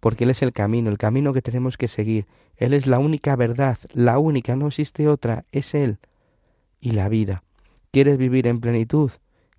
[0.00, 2.26] porque Él es el camino, el camino que tenemos que seguir.
[2.56, 5.98] Él es la única verdad, la única, no existe otra, es Él.
[6.80, 7.42] Y la vida.
[7.90, 9.10] ¿Quieres vivir en plenitud?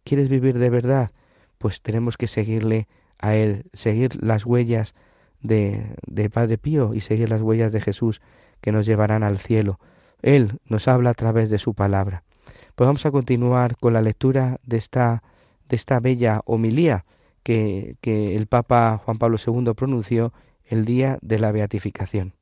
[0.04, 1.12] ¿Quieres vivir de verdad?
[1.60, 2.88] Pues tenemos que seguirle
[3.20, 4.96] a Él, seguir las huellas
[5.42, 8.22] de, de Padre Pío y seguir las huellas de Jesús
[8.60, 9.80] que nos llevarán al cielo.
[10.24, 12.24] Él nos habla a través de su palabra.
[12.76, 15.24] Pues vamos a continuar con la lectura de esta,
[15.70, 17.06] de esta bella homilía
[17.44, 20.34] que, que el Papa Juan Pablo II pronunció
[20.66, 22.34] el día de la beatificación.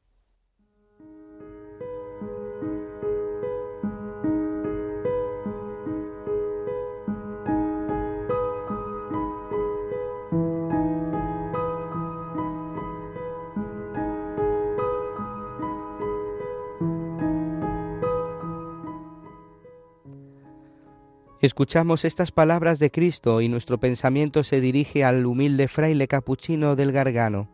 [21.50, 26.92] Escuchamos estas palabras de Cristo y nuestro pensamiento se dirige al humilde fraile capuchino del
[26.92, 27.50] Gargano.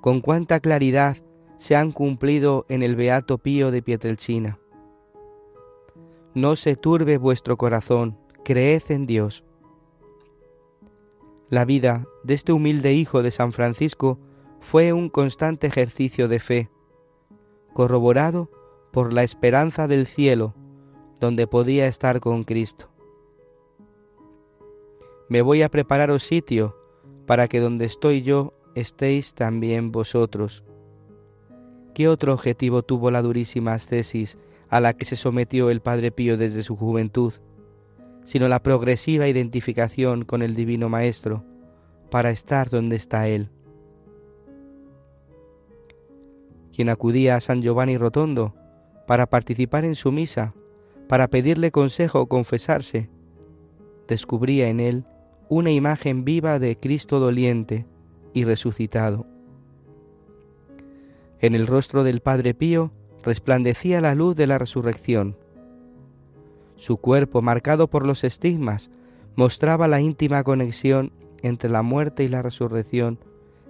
[0.00, 1.18] Con cuánta claridad
[1.58, 4.58] se han cumplido en el Beato Pío de Pietrelcina.
[6.32, 9.44] No se turbe vuestro corazón, creed en Dios.
[11.50, 14.18] La vida de este humilde hijo de San Francisco
[14.62, 16.70] fue un constante ejercicio de fe,
[17.74, 18.50] corroborado
[18.90, 20.54] por la esperanza del cielo,
[21.20, 22.88] donde podía estar con Cristo.
[25.28, 26.76] Me voy a prepararos sitio
[27.26, 30.64] para que donde estoy yo estéis también vosotros.
[31.94, 36.36] ¿Qué otro objetivo tuvo la durísima ascesis a la que se sometió el Padre Pío
[36.36, 37.34] desde su juventud,
[38.24, 41.44] sino la progresiva identificación con el Divino Maestro,
[42.10, 43.50] para estar donde está Él?
[46.74, 48.54] Quien acudía a San Giovanni Rotondo
[49.06, 50.54] para participar en su misa,
[51.10, 53.10] para pedirle consejo o confesarse,
[54.06, 55.04] descubría en él
[55.48, 57.84] una imagen viva de Cristo doliente
[58.32, 59.26] y resucitado.
[61.40, 62.92] En el rostro del Padre Pío
[63.24, 65.36] resplandecía la luz de la resurrección.
[66.76, 68.92] Su cuerpo, marcado por los estigmas,
[69.34, 71.10] mostraba la íntima conexión
[71.42, 73.18] entre la muerte y la resurrección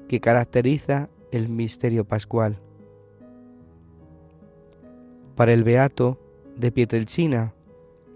[0.09, 2.59] que caracteriza el misterio pascual.
[5.37, 6.19] Para el Beato
[6.57, 7.55] de Pietrelcina,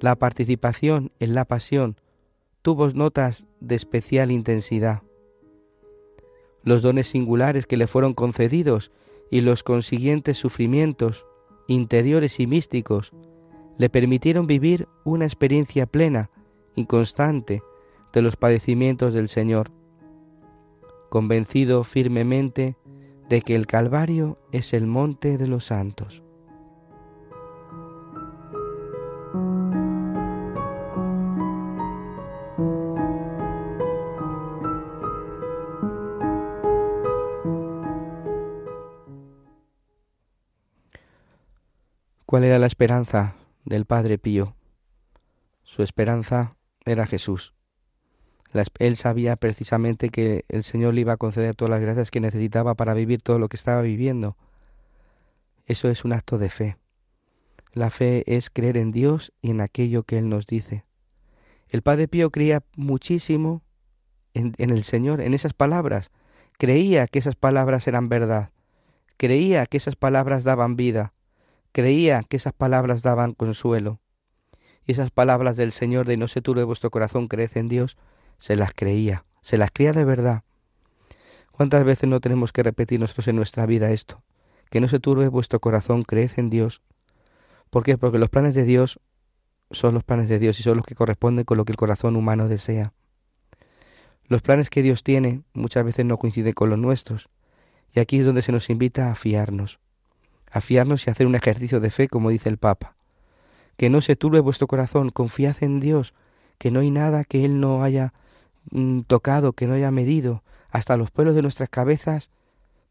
[0.01, 1.97] la participación en la pasión
[2.63, 5.03] tuvo notas de especial intensidad.
[6.63, 8.91] Los dones singulares que le fueron concedidos
[9.31, 11.27] y los consiguientes sufrimientos
[11.69, 13.13] interiores y místicos
[13.79, 16.31] le permitieron vivir una experiencia plena
[16.75, 17.63] y constante
[18.13, 19.71] de los padecimientos del Señor,
[21.11, 22.77] convencido firmemente
[23.29, 26.24] de que el Calvario es el monte de los santos.
[42.35, 44.57] ¿Cuál era la esperanza del Padre Pío?
[45.63, 47.55] Su esperanza era Jesús.
[48.81, 52.75] Él sabía precisamente que el Señor le iba a conceder todas las gracias que necesitaba
[52.75, 54.37] para vivir todo lo que estaba viviendo.
[55.67, 56.77] Eso es un acto de fe.
[57.73, 60.85] La fe es creer en Dios y en aquello que Él nos dice.
[61.69, 63.63] El Padre Pío creía muchísimo
[64.33, 66.11] en, en, el Señor, en esas palabras.
[66.59, 68.51] Creía que esas palabras eran verdad.
[69.19, 71.14] Creía que esas palabras daban vida.
[71.75, 73.99] Creía que esas palabras daban consuelo.
[74.87, 77.97] Y esas palabras del Señor de no se turbe vuestro corazón, creed en Dios,
[78.39, 80.45] se las creía, se las creía de verdad.
[81.51, 84.23] ¿Cuántas veces no tenemos que repetir nosotros en nuestra vida esto?
[84.71, 86.81] Que no se turbe vuestro corazón, creed en Dios.
[87.71, 87.99] ¿Por qué?
[87.99, 89.01] Porque los planes de Dios
[89.73, 92.15] son los planes de Dios y son los que corresponden con lo que el corazón
[92.15, 92.93] humano desea.
[94.29, 97.29] Los planes que Dios tiene muchas veces no coinciden con los nuestros,
[97.93, 99.81] y aquí es donde se nos invita a fiarnos
[100.55, 102.95] a fiarnos y hacer un ejercicio de fe, como dice el Papa.
[103.77, 106.15] Que no se turbe vuestro corazón, confiad en Dios,
[106.59, 108.15] que no hay nada que Él no haya
[108.71, 112.31] mm, tocado, que no haya medido, hasta los pelos de nuestras cabezas,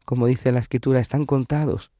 [0.04, 1.90] como dice la Escritura, están contados.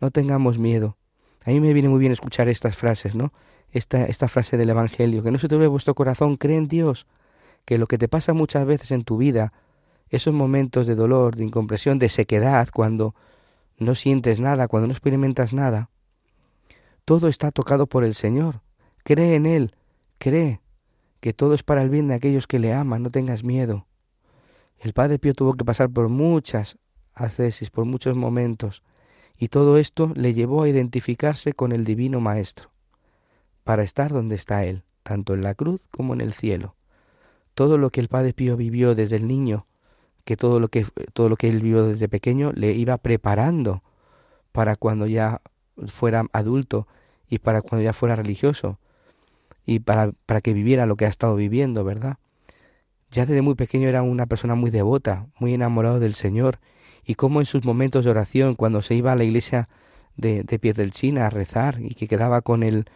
[0.00, 0.96] No tengamos miedo.
[1.44, 3.34] A mí me viene muy bien escuchar estas frases, ¿no?
[3.72, 7.06] Esta, esta frase del Evangelio, que no se turbe vuestro corazón, cree en Dios,
[7.66, 9.52] que lo que te pasa muchas veces en tu vida,
[10.08, 13.14] esos momentos de dolor, de incompresión, de sequedad, cuando
[13.78, 15.90] no sientes nada, cuando no experimentas nada,
[17.04, 18.62] todo está tocado por el Señor.
[19.02, 19.74] Cree en Él,
[20.18, 20.60] cree
[21.20, 23.86] que todo es para el bien de aquellos que le aman, no tengas miedo.
[24.78, 26.78] El Padre Pío tuvo que pasar por muchas
[27.14, 28.82] ascesis, por muchos momentos,
[29.38, 32.70] y todo esto le llevó a identificarse con el Divino Maestro,
[33.64, 36.76] para estar donde está Él, tanto en la cruz como en el cielo.
[37.54, 39.66] Todo lo que el Padre Pío vivió desde el niño
[40.24, 43.82] que todo lo que todo lo que él vio desde pequeño le iba preparando
[44.52, 45.40] para cuando ya
[45.86, 46.86] fuera adulto
[47.28, 48.78] y para cuando ya fuera religioso
[49.66, 52.18] y para, para que viviera lo que ha estado viviendo, ¿verdad?
[53.10, 56.58] Ya desde muy pequeño era una persona muy devota, muy enamorado del Señor,
[57.04, 59.68] y como en sus momentos de oración, cuando se iba a la iglesia
[60.16, 62.86] de, de China a rezar y que quedaba con el,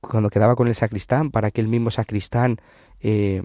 [0.00, 2.58] cuando quedaba con el sacristán para que el mismo sacristán
[3.00, 3.42] eh,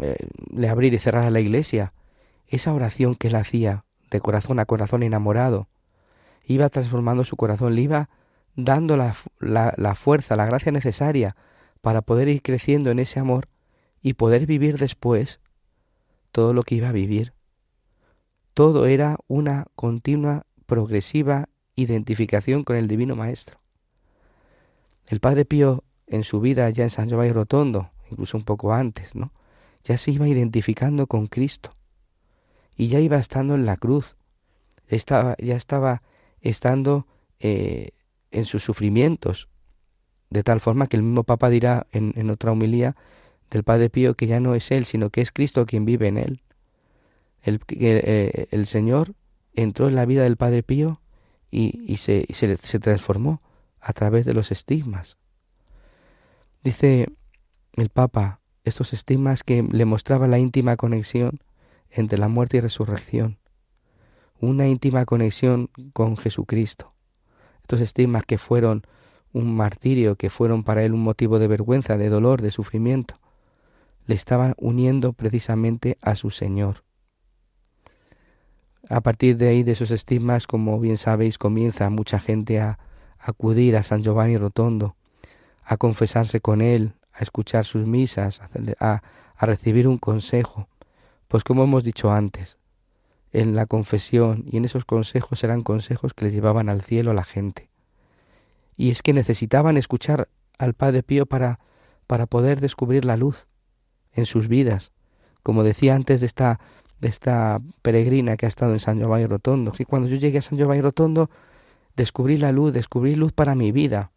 [0.00, 0.16] eh,
[0.54, 1.92] le abriera y cerrara la iglesia,
[2.48, 5.68] esa oración que él hacía de corazón a corazón enamorado,
[6.44, 8.10] iba transformando su corazón, le iba
[8.54, 11.36] dando la, fuerza, la gracia necesaria
[11.80, 13.48] para poder ir creciendo en ese amor
[14.02, 15.40] y poder vivir después
[16.30, 17.32] todo lo que iba a vivir.
[18.54, 23.58] Todo era una continua, progresiva identificación con el Divino Maestro.
[25.08, 29.14] El Padre Pío en su vida ya en San Giovanni Rotondo, incluso un poco antes,
[29.14, 29.32] ¿no?
[29.84, 31.74] Ya se iba identificando con Cristo
[32.82, 34.16] y ya iba estando en la cruz,
[34.88, 36.02] estaba, ya estaba
[36.40, 37.06] estando
[37.38, 37.90] eh,
[38.32, 39.48] en sus sufrimientos,
[40.30, 42.96] de tal forma que el mismo Papa dirá en, en otra homilía
[43.52, 46.16] del Padre Pío que ya no es Él, sino que es Cristo quien vive en
[46.18, 46.42] Él.
[47.40, 49.14] El, eh, el Señor
[49.54, 51.00] entró en la vida del Padre Pío
[51.52, 53.42] y, y, se, se, se transformó
[53.80, 55.18] a través de los estigmas.
[56.64, 57.12] Dice
[57.74, 61.38] el Papa estos estigmas que le mostraba la íntima conexión
[61.92, 63.38] entre la muerte y resurrección,
[64.40, 66.92] una íntima conexión con Jesucristo.
[67.60, 68.82] Estos estigmas que fueron
[69.32, 73.20] un martirio, que fueron para él un motivo de vergüenza, de dolor, de sufrimiento,
[74.06, 76.82] le estaban uniendo precisamente a su Señor.
[78.88, 82.78] A partir de ahí, de esos estigmas, como bien sabéis, comienza mucha gente a
[83.18, 84.96] acudir a San Giovanni Rotondo,
[85.64, 88.40] a confesarse con él, a escuchar sus misas,
[88.80, 89.02] a,
[89.36, 90.68] a recibir un consejo.
[91.32, 92.58] Pues como hemos dicho antes,
[93.32, 97.14] en la confesión y en esos consejos eran consejos que les llevaban al cielo a
[97.14, 97.70] la gente.
[98.76, 101.58] Y es que necesitaban escuchar al Padre Pío para,
[102.06, 103.46] para poder descubrir la luz
[104.12, 104.92] en sus vidas.
[105.42, 106.60] Como decía antes de esta,
[107.00, 110.42] de esta peregrina que ha estado en San Giovanni Rotondo, que cuando yo llegué a
[110.42, 111.30] San Giovanni Rotondo
[111.96, 114.12] descubrí la luz, descubrí luz para mi vida.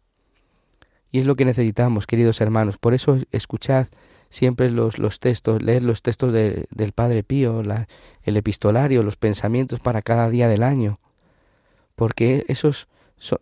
[1.10, 2.76] Y es lo que necesitamos, queridos hermanos.
[2.76, 3.86] Por eso escuchad
[4.28, 7.62] siempre los, los textos, leer los textos del Padre Pío,
[8.22, 11.00] el epistolario, los pensamientos para cada día del año.
[11.94, 12.88] Porque esos,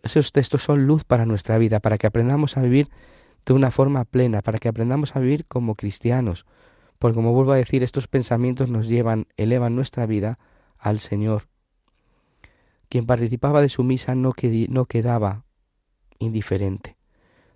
[0.03, 2.89] esos textos son luz para nuestra vida, para que aprendamos a vivir
[3.45, 6.45] de una forma plena, para que aprendamos a vivir como cristianos.
[6.99, 10.39] Porque como vuelvo a decir, estos pensamientos nos llevan, elevan nuestra vida
[10.77, 11.43] al Señor.
[12.89, 15.43] Quien participaba de su misa no quedaba
[16.19, 16.95] indiferente.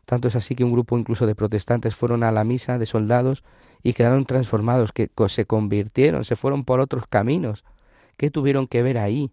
[0.10, 3.44] Tanto es así que un grupo incluso de protestantes fueron a la misa de soldados
[3.84, 7.64] y quedaron transformados, que se convirtieron, se fueron por otros caminos.
[8.18, 9.32] ¿Qué tuvieron que ver ahí?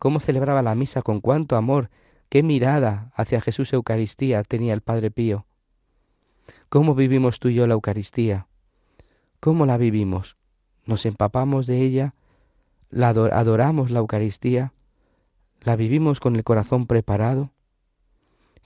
[0.00, 1.02] ¿Cómo celebraba la misa?
[1.02, 1.90] ¿Con cuánto amor?
[2.30, 5.46] ¿Qué mirada hacia Jesús Eucaristía tenía el Padre Pío?
[6.68, 8.48] ¿Cómo vivimos tú y yo la Eucaristía?
[9.38, 10.36] ¿Cómo la vivimos?
[10.84, 12.14] ¿Nos empapamos de ella?
[12.90, 14.72] ¿La adoramos la Eucaristía?
[15.60, 17.52] ¿La vivimos con el corazón preparado?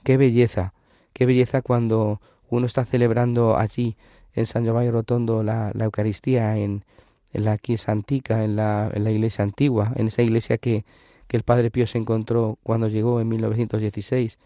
[0.03, 0.72] ¡Qué belleza!
[1.13, 3.95] ¡Qué belleza cuando uno está celebrando allí
[4.33, 6.83] en San Giovanni Rotondo la, la Eucaristía en,
[7.31, 10.85] en la Chiesa Antica, en la, en la iglesia antigua, en esa iglesia que,
[11.27, 14.39] que el Padre Pío se encontró cuando llegó en 1916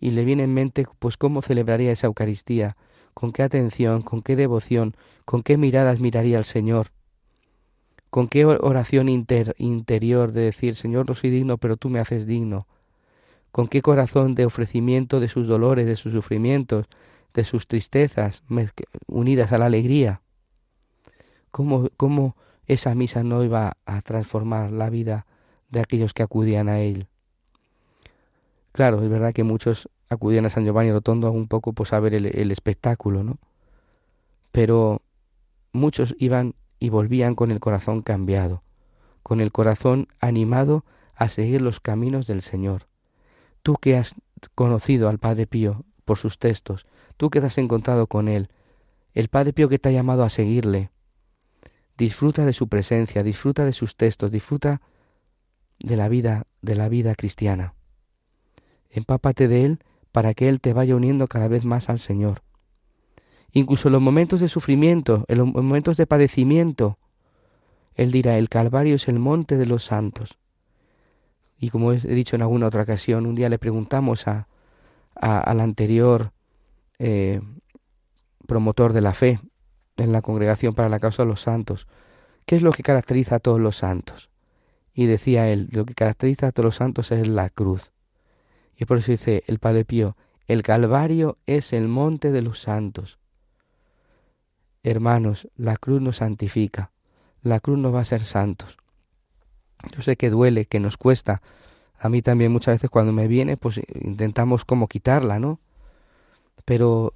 [0.00, 2.76] y le viene en mente pues cómo celebraría esa Eucaristía,
[3.12, 6.88] con qué atención, con qué devoción, con qué miradas miraría al Señor,
[8.08, 12.66] con qué oración interior de decir, Señor, no soy digno, pero tú me haces digno,
[13.52, 16.86] con qué corazón de ofrecimiento de sus dolores, de sus sufrimientos,
[17.34, 18.42] de sus tristezas,
[19.06, 20.20] unidas a la alegría.
[21.50, 22.36] ¿Cómo, cómo
[22.66, 25.26] esa misa no iba a transformar la vida
[25.68, 27.08] de aquellos que acudían a él?
[28.72, 32.14] Claro, es verdad que muchos acudían a San Giovanni Rotondo un poco pues a ver
[32.14, 33.38] el, espectáculo, ¿no?
[34.52, 35.02] Pero
[35.72, 38.62] muchos iban y volvían con el corazón cambiado,
[39.22, 40.84] con el corazón animado
[41.14, 42.89] a seguir los caminos del Señor.
[43.62, 44.14] Tú que has
[44.54, 48.48] conocido al Padre Pío por sus textos, tú que te has encontrado con él,
[49.14, 50.90] el Padre Pío que te ha llamado a seguirle,
[51.96, 54.80] disfruta de su presencia, disfruta de sus textos, disfruta
[55.78, 57.74] de la vida, de la vida cristiana.
[58.90, 59.78] Empápate de él
[60.12, 62.42] para que Él te vaya uniendo cada vez más al Señor.
[63.52, 66.98] Incluso en los momentos de sufrimiento, en los momentos de padecimiento,
[67.94, 70.38] Él dirá, el Calvario es el monte de los santos.
[71.60, 74.48] Y como he dicho en alguna otra ocasión, un día le preguntamos a,
[75.14, 76.32] al anterior
[76.98, 77.42] eh,
[78.46, 79.40] promotor de la fe
[79.98, 81.86] en la Congregación para la Causa de los Santos,
[82.46, 84.30] ¿qué es lo que caracteriza a todos los santos?
[84.94, 87.92] Y decía él, lo que caracteriza a todos los santos es la cruz.
[88.74, 93.18] Y por eso dice el Padre Pío, el Calvario es el monte de los santos.
[94.82, 96.90] Hermanos, la cruz nos santifica,
[97.42, 98.79] la cruz nos va a ser santos.
[99.94, 101.42] Yo sé que duele, que nos cuesta.
[101.98, 105.60] A mí también muchas veces cuando me viene, pues intentamos como quitarla, ¿no?
[106.64, 107.14] Pero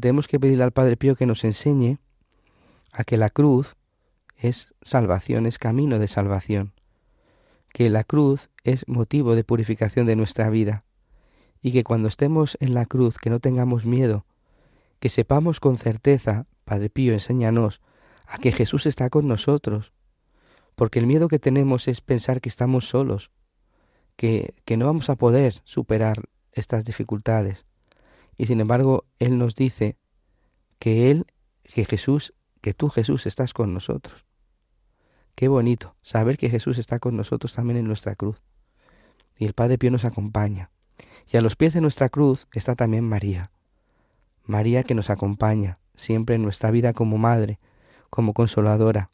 [0.00, 1.98] tenemos que pedirle al Padre Pío que nos enseñe
[2.92, 3.76] a que la cruz
[4.36, 6.72] es salvación, es camino de salvación,
[7.72, 10.84] que la cruz es motivo de purificación de nuestra vida,
[11.62, 14.24] y que cuando estemos en la cruz que no tengamos miedo,
[15.00, 17.80] que sepamos con certeza, Padre Pío, enséñanos,
[18.26, 19.92] a que Jesús está con nosotros,
[20.76, 23.32] porque el miedo que tenemos es pensar que estamos solos,
[24.14, 27.66] que, que no vamos a poder superar estas dificultades.
[28.36, 29.96] Y sin embargo, Él nos dice
[30.78, 31.26] que Él,
[31.64, 34.24] que Jesús, que tú Jesús estás con nosotros.
[35.34, 38.40] Qué bonito saber que Jesús está con nosotros también en nuestra cruz.
[39.38, 40.70] Y el Padre Pío nos acompaña.
[41.30, 43.50] Y a los pies de nuestra cruz está también María.
[44.44, 47.58] María que nos acompaña siempre en nuestra vida como madre,
[48.08, 49.10] como consoladora.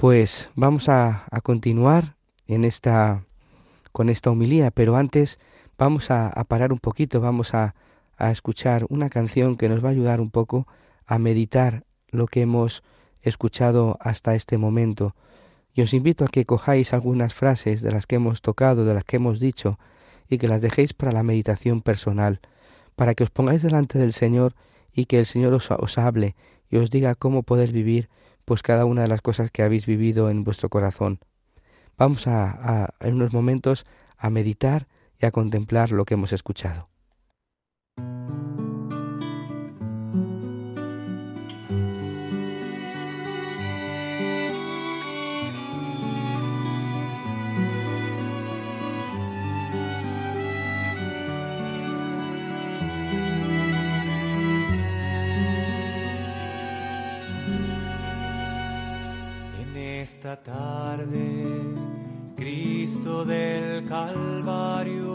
[0.00, 3.26] Pues vamos a, continuar en esta,
[3.92, 5.38] con esta homilía, pero antes
[5.76, 7.74] vamos a, parar un poquito, vamos a,
[8.16, 10.66] a escuchar una canción que nos va a ayudar un poco
[11.04, 12.82] a meditar lo que hemos
[13.20, 15.14] escuchado hasta este momento.
[15.74, 19.04] Y os invito a que cojáis algunas frases de las que hemos tocado, de las
[19.04, 19.78] que hemos dicho,
[20.30, 22.40] y que las dejéis para la meditación personal,
[22.96, 24.54] para que os pongáis delante del Señor
[24.94, 26.36] y que el Señor os, os hable
[26.70, 28.08] y os diga cómo poder vivir
[28.50, 31.20] pues cada una de las cosas que habéis vivido en vuestro corazón.
[31.96, 33.86] Vamos a, en unos momentos
[34.18, 34.88] a meditar
[35.20, 36.88] y a contemplar lo que hemos escuchado.
[60.20, 61.46] Esta tarde
[62.36, 65.14] Cristo del Calvario,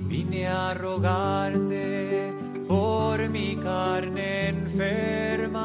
[0.00, 2.32] vine a rogarte
[2.66, 5.62] por mi carne enferma,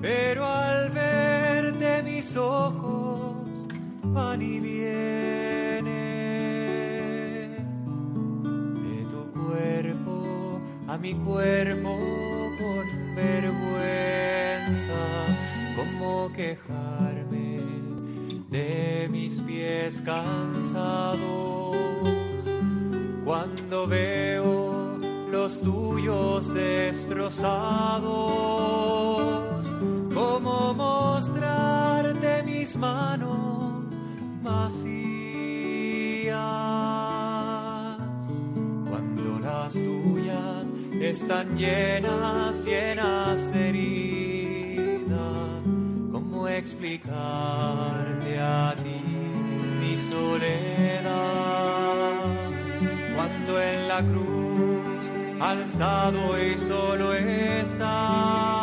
[0.00, 3.66] pero al verte mis ojos
[4.02, 5.92] van y vienen
[8.82, 11.98] de tu cuerpo a mi cuerpo
[12.58, 14.31] con vergüenza,
[16.32, 17.60] quejarme
[18.50, 21.76] de mis pies cansados
[23.24, 24.98] cuando veo
[25.30, 28.02] los tuyos destrozados.
[30.14, 33.84] ¿Cómo mostrarte mis manos
[34.42, 34.92] vacías
[38.88, 40.70] cuando las tuyas
[41.00, 44.11] están llenas, llenas de heridas?
[46.62, 49.02] ¿Cómo explicarte a ti
[49.80, 51.02] mi soledad?
[53.16, 55.10] Cuando en la cruz
[55.40, 58.61] alzado y solo estás,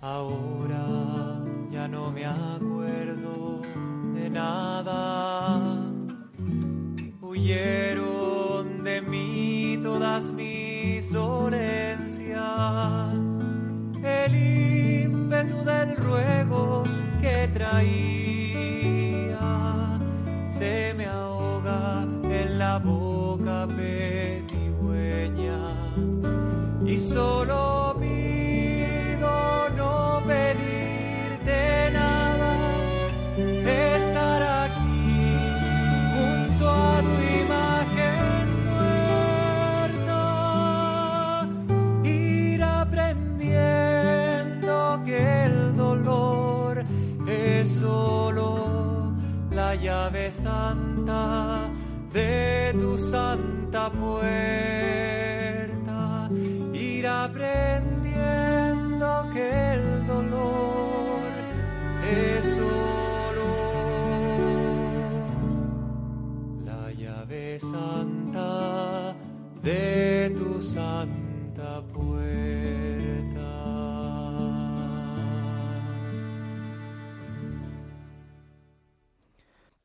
[0.00, 0.86] Ahora
[1.70, 3.60] ya no me acuerdo
[4.14, 5.37] de nada.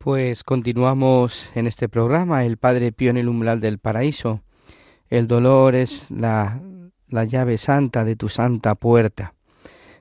[0.04, 4.42] Pues continuamos en este programa, el Padre Pío en el umbral del paraíso.
[5.10, 6.62] El dolor es la,
[7.08, 9.34] la llave santa de tu santa puerta.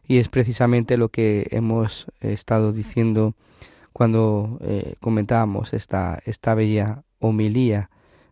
[0.02, 3.34] Y es precisamente lo que hemos estado diciendo
[3.92, 7.88] cuando eh, comentábamos esta, esta bella homilía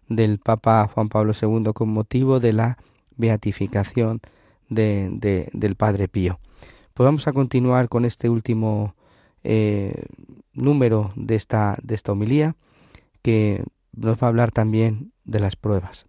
[0.09, 2.79] del Papa Juan Pablo II con motivo de la
[3.17, 4.21] beatificación
[4.69, 6.41] de, del Padre Pío.
[6.95, 8.97] Pues vamos a continuar con este último
[9.45, 10.05] eh,
[10.53, 12.57] número de esta, de esta homilía
[13.23, 16.07] que nos va a hablar también de las pruebas.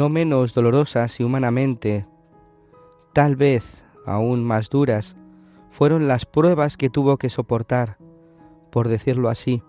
[0.00, 2.06] No menos dolorosas y humanamente,
[3.12, 5.14] tal vez aún más duras,
[5.68, 7.98] fueron las pruebas que tuvo que soportar,
[8.72, 9.62] por decirlo así,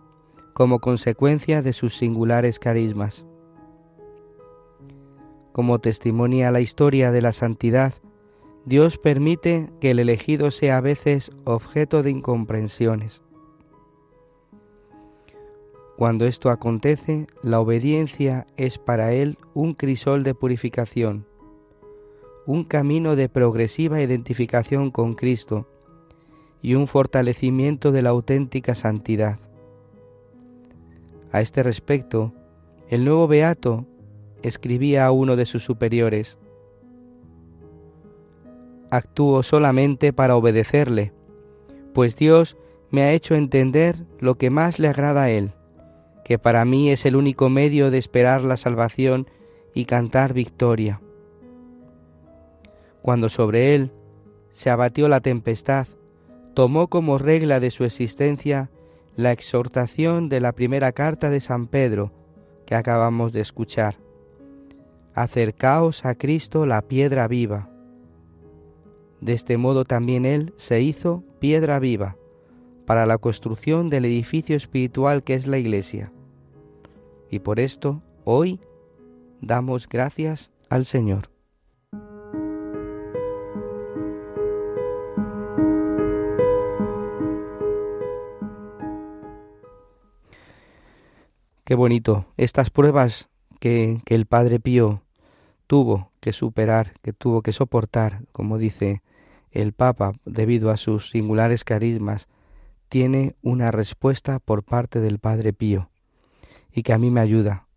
[0.53, 3.25] como consecuencia de sus singulares carismas.
[5.51, 7.95] Como testimonia la historia de la santidad,
[8.63, 13.21] Dios permite que el elegido sea a veces objeto de incomprensiones.
[16.01, 21.27] Cuando esto acontece, la obediencia es para él un crisol de purificación,
[22.47, 25.67] un camino de progresiva identificación con Cristo
[26.59, 29.37] y un fortalecimiento de la auténtica santidad.
[31.31, 32.33] A este respecto,
[32.89, 33.85] el nuevo Beato
[34.41, 36.39] escribía a uno de sus superiores,
[38.89, 41.13] Actúo solamente para obedecerle,
[41.93, 42.57] pues Dios
[42.89, 45.53] me ha hecho entender lo que más le agrada a Él
[46.31, 49.27] que para mí es el único medio de esperar la salvación
[49.73, 51.01] y cantar victoria.
[53.01, 53.91] Cuando sobre él
[54.49, 55.87] se abatió la tempestad,
[56.53, 58.69] tomó como regla de su existencia
[59.17, 62.13] la exhortación de la primera carta de San Pedro
[62.65, 63.97] que acabamos de escuchar.
[65.13, 67.67] Acercaos a Cristo la piedra viva.
[69.19, 72.15] De este modo también Él se hizo piedra viva
[72.85, 76.13] para la construcción del edificio espiritual que es la Iglesia
[77.31, 78.59] y por esto hoy
[79.39, 81.31] damos gracias al Señor.
[91.63, 92.25] Qué bonito.
[92.35, 93.29] Estas pruebas
[93.61, 95.01] que, que, el Padre Pío
[95.67, 99.01] tuvo que superar, que tuvo que soportar, como dice
[99.51, 102.27] el Papa, debido a sus singulares carismas,
[102.89, 105.90] tiene una respuesta por parte del Padre Pío
[106.73, 107.67] y que a mí me ayuda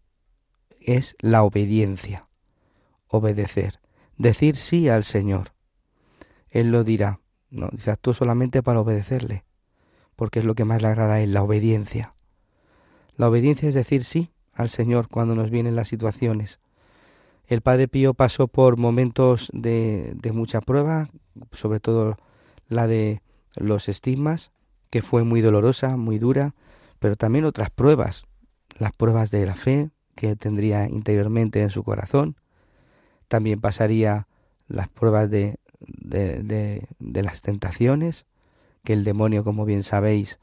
[0.81, 2.29] es la obediencia,
[3.09, 3.81] obedecer,
[4.19, 5.53] decir sí al Señor.
[6.51, 7.21] Él lo dirá,
[7.51, 9.45] no, dice actúo solamente para obedecerle,
[10.17, 12.15] porque es lo que más le agrada a Él, la obediencia.
[13.17, 16.61] La obediencia es decir sí al Señor cuando nos vienen las situaciones.
[17.47, 21.09] El Padre Pío pasó por momentos de, de mucha prueba,
[21.53, 22.17] sobre todo
[22.69, 23.21] la de
[23.57, 24.51] los estigmas,
[24.91, 26.55] que fue muy dolorosa, muy dura,
[26.99, 28.25] pero también otras pruebas,
[28.79, 32.37] las pruebas de la fe que tendría interiormente en su corazón.
[33.29, 34.27] También pasaría
[34.69, 38.27] las pruebas de, de, las tentaciones
[38.83, 40.39] que el demonio, como bien sabéis,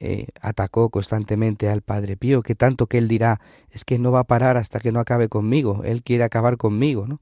[0.00, 4.20] eh, atacó constantemente al Padre Pío, que tanto que él dirá, es que no va
[4.20, 7.20] a parar hasta que no acabe conmigo, él quiere acabar conmigo, ¿no?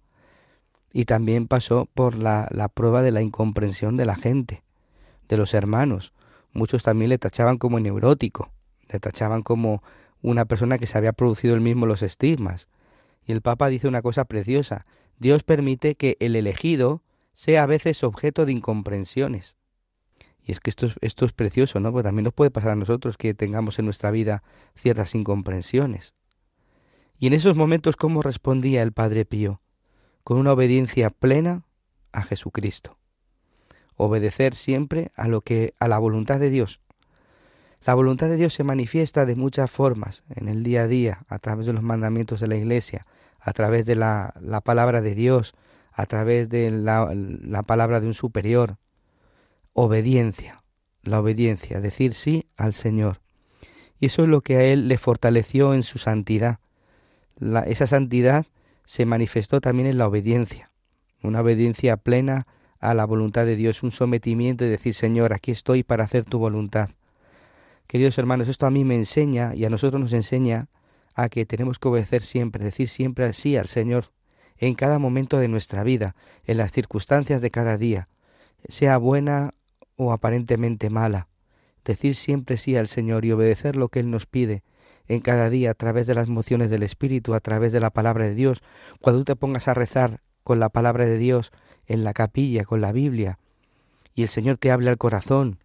[0.92, 4.62] Y también pasó por la, la prueba de la incomprensión de la gente,
[5.28, 6.12] de los hermanos.
[6.52, 8.50] Muchos también le tachaban como neurótico,
[8.88, 9.82] le tachaban como
[10.22, 12.68] una persona que se había producido el mismo los estigmas.
[13.24, 14.86] Y el Papa dice una cosa preciosa,
[15.18, 17.02] Dios permite que el elegido
[17.32, 19.56] sea a veces objeto de incomprensiones.
[20.42, 21.92] Y es que esto es, esto es precioso, ¿no?
[21.92, 24.42] Porque también nos puede pasar a nosotros que tengamos en nuestra vida
[24.74, 26.14] ciertas incomprensiones.
[27.18, 29.60] Y en esos momentos, ¿cómo respondía el Padre Pío?
[30.24, 31.64] Con una obediencia plena
[32.12, 32.96] a Jesucristo.
[33.96, 36.80] Obedecer siempre a lo que a la voluntad de Dios,
[37.84, 41.38] la voluntad de Dios se manifiesta de muchas formas en el día a día, a
[41.38, 43.06] través de los mandamientos de la Iglesia,
[43.40, 45.54] a través de la, la palabra de Dios,
[45.92, 48.76] a través de la, la palabra de un superior.
[49.72, 50.62] Obediencia,
[51.02, 53.20] la obediencia, decir sí al Señor.
[53.98, 56.58] Y eso es lo que a él le fortaleció en su santidad.
[57.66, 58.46] Esa santidad
[58.84, 60.70] se manifestó también en la obediencia,
[61.22, 62.46] una obediencia plena
[62.78, 66.38] a la voluntad de Dios, un sometimiento de decir, Señor, aquí estoy para hacer tu
[66.38, 66.90] voluntad.
[67.90, 70.68] Queridos hermanos, esto a mí me enseña y a nosotros nos enseña
[71.16, 74.12] a que tenemos que obedecer siempre, decir siempre sí al Señor
[74.58, 76.14] en cada momento de nuestra vida,
[76.44, 78.06] en las circunstancias de cada día,
[78.68, 79.54] sea buena
[79.96, 81.26] o aparentemente mala.
[81.84, 84.62] Decir siempre sí al Señor y obedecer lo que Él nos pide
[85.08, 88.26] en cada día a través de las mociones del Espíritu, a través de la palabra
[88.26, 88.62] de Dios.
[89.00, 91.50] Cuando tú te pongas a rezar con la palabra de Dios
[91.88, 93.40] en la capilla con la Biblia
[94.14, 95.58] y el Señor te habla al corazón,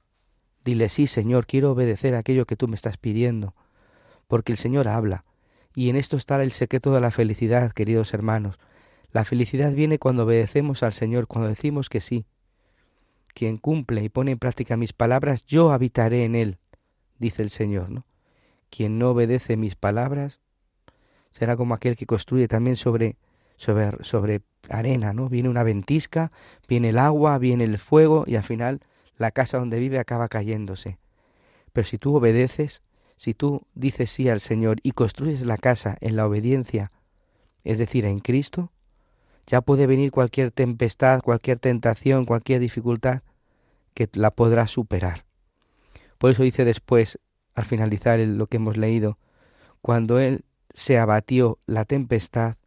[0.66, 3.54] dile sí, Señor, quiero obedecer aquello que tú me estás pidiendo,
[4.28, 5.24] porque el Señor habla.
[5.76, 8.58] Y en esto está el secreto de la felicidad, queridos hermanos.
[9.12, 12.26] La felicidad viene cuando obedecemos al Señor, cuando decimos que sí.
[13.34, 16.58] Quien cumple y pone en práctica mis palabras, yo habitaré en él,
[17.20, 18.06] dice el Señor, ¿no?
[18.70, 20.40] Quien no obedece mis palabras
[21.32, 23.18] será como aquel que construye también sobre
[23.58, 25.30] sobre, sobre arena, ¿no?
[25.30, 26.32] Viene una ventisca,
[26.68, 28.82] viene el agua, viene el fuego y al final
[29.18, 30.98] la casa donde vive acaba cayéndose.
[31.74, 32.82] Pero si tú obedeces,
[33.16, 36.92] si tú dices sí al Señor y construyes la casa en la obediencia,
[37.64, 38.72] es decir, en Cristo,
[39.48, 43.22] ya puede venir cualquier tempestad, cualquier tentación, cualquier dificultad,
[43.94, 45.26] que la podrás superar.
[46.18, 47.20] Por eso dice después,
[47.54, 49.18] al finalizar lo que hemos leído,
[49.82, 50.44] cuando Él
[50.74, 52.58] se abatió la tempestad,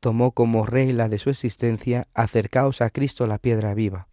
[0.00, 4.08] tomó como regla de su existencia acercaos a Cristo la piedra viva.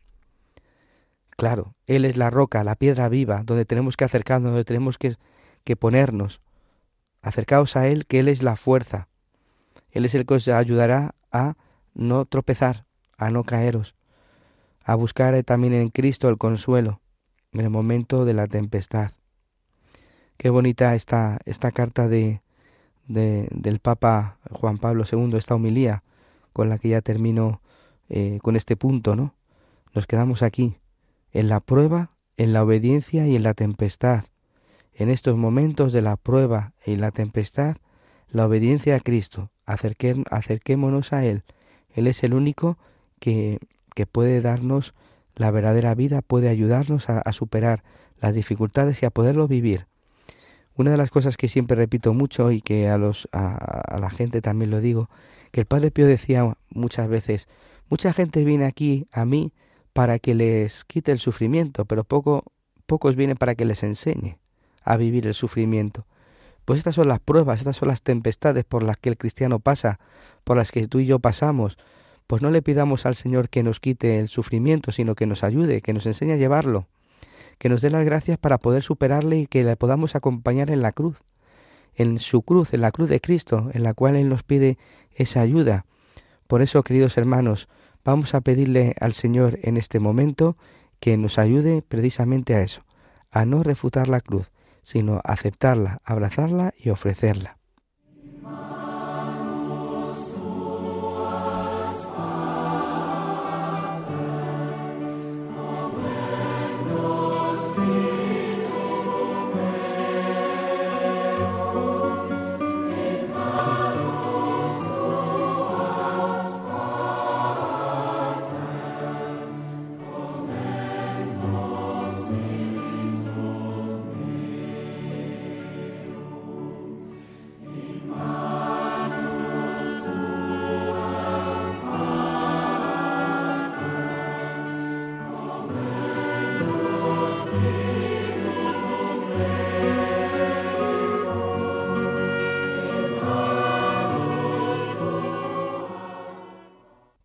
[1.38, 5.16] Claro, Él es la roca, la piedra viva, donde tenemos que acercarnos, donde tenemos que,
[5.64, 6.42] que ponernos.
[7.22, 9.08] Acercaos a Él, que Él es la fuerza.
[9.92, 11.56] Él es el que os ayudará a
[11.94, 12.86] no tropezar,
[13.18, 13.96] a no caeros,
[14.84, 17.02] a buscar también en Cristo el consuelo
[17.52, 19.12] en el momento de la tempestad.
[20.38, 22.42] Qué bonita esta, esta carta de,
[23.08, 26.04] del Papa Juan Pablo II, esta homilía
[26.54, 27.62] con la que ya termino
[28.10, 29.34] eh, con este punto, ¿no?
[29.94, 30.78] Nos quedamos aquí,
[31.32, 34.26] en la prueba, en la obediencia y en la tempestad.
[34.94, 37.78] En estos momentos de la prueba y la tempestad,
[38.30, 41.44] la obediencia a Cristo, acerquémonos a Él.
[41.94, 42.78] Él es el único
[43.20, 43.60] que,
[43.96, 44.94] que puede darnos
[45.36, 47.84] la verdadera vida, puede ayudarnos a superar
[48.20, 49.86] las dificultades y a poderlo vivir.
[50.78, 54.42] Una de las cosas que siempre repito mucho y que a, los, a, la gente
[54.42, 55.10] también lo digo,
[55.52, 57.48] que el Padre Pío decía muchas veces,
[57.90, 59.54] mucha gente viene aquí a mí
[59.98, 62.44] para que les quite el sufrimiento, pero poco,
[62.86, 64.38] pocos vienen para que les enseñe
[64.84, 66.06] a vivir el sufrimiento.
[66.66, 70.00] Pues estas son las pruebas, estas son las tempestades por las que el cristiano pasa,
[70.44, 71.80] por las que tú y yo pasamos.
[72.28, 75.82] Pues no le pidamos al Señor que nos quite el sufrimiento, sino que nos ayude,
[75.82, 76.86] que nos enseñe a llevarlo
[77.58, 80.92] que nos dé las gracias para poder superarle y que le podamos acompañar en la
[80.92, 81.24] cruz,
[81.96, 84.78] en su cruz, en la cruz de Cristo, en la cual Él nos pide
[85.16, 85.86] esa ayuda.
[86.46, 87.68] Por eso, queridos hermanos,
[88.08, 90.56] vamos a pedirle al Señor en este momento
[91.02, 92.86] que nos ayude precisamente a eso,
[93.32, 94.50] a no refutar la cruz,
[94.82, 97.58] sino aceptarla, abrazarla y ofrecerla.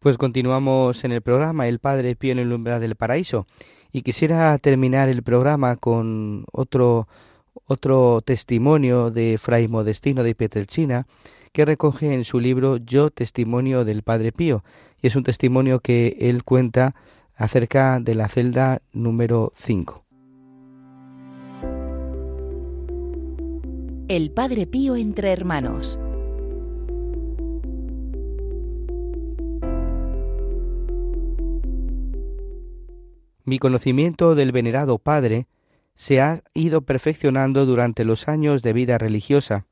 [0.03, 3.47] Pues continuamos en el programa El Padre Pío en el umbral del paraíso.
[3.93, 7.07] Y quisiera terminar el programa con otro
[7.67, 11.07] otro testimonio de Fray Modestino de Pietrelcina
[11.53, 14.65] que recoge en su libro Yo testimonio del Padre Pío.
[15.01, 16.97] Y es un testimonio que él cuenta
[17.37, 20.05] acerca de la celda número 5.
[24.09, 25.97] El Padre Pío entre hermanos
[33.45, 35.47] Mi conocimiento del venerado Padre
[35.95, 39.67] se ha ido perfeccionando durante los años de vida religiosa.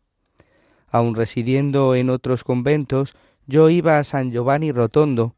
[0.89, 3.15] Aun residiendo en otros conventos,
[3.47, 5.37] yo iba a San Giovanni Rotondo,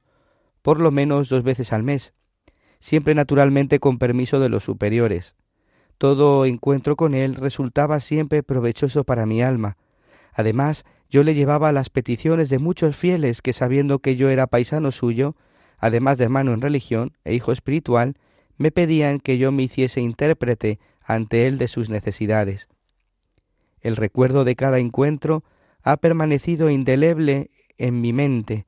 [0.63, 2.15] por lo menos dos veces al mes,
[2.81, 5.35] siempre naturalmente con permiso de los superiores.
[5.99, 9.77] Todo encuentro con él resultaba siempre provechoso para mi alma.
[10.33, 14.91] Además, yo le llevaba las peticiones de muchos fieles que sabiendo que yo era paisano
[14.91, 15.37] suyo,
[15.83, 18.15] además de hermano en religión e hijo espiritual,
[18.57, 22.69] me pedían que yo me hiciese intérprete ante él de sus necesidades.
[23.81, 25.43] El recuerdo de cada encuentro
[25.83, 28.65] ha permanecido indeleble en mi mente,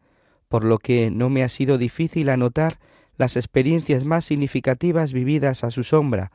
[0.49, 2.81] por lo que no me ha sido difícil anotar
[3.17, 6.33] las experiencias más significativas vividas a su sombra,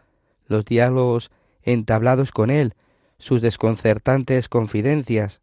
[0.47, 1.29] los diálogos
[1.61, 2.73] entablados con él,
[3.17, 5.41] sus desconcertantes confidencias.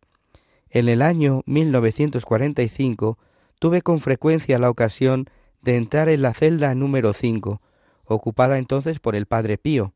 [0.70, 3.18] En el año 1945
[3.59, 5.29] tuve con frecuencia la ocasión
[5.63, 7.61] de entrar en la celda número 5,
[8.05, 9.93] ocupada entonces por el Padre Pío.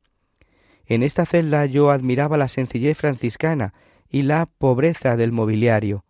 [0.86, 3.74] En esta celda yo admiraba la sencillez franciscana
[4.08, 6.04] y la pobreza del mobiliario,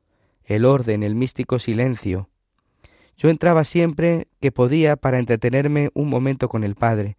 [0.44, 2.28] el orden, el místico silencio.
[3.16, 7.18] Yo entraba siempre que podía para entretenerme un momento con el Padre.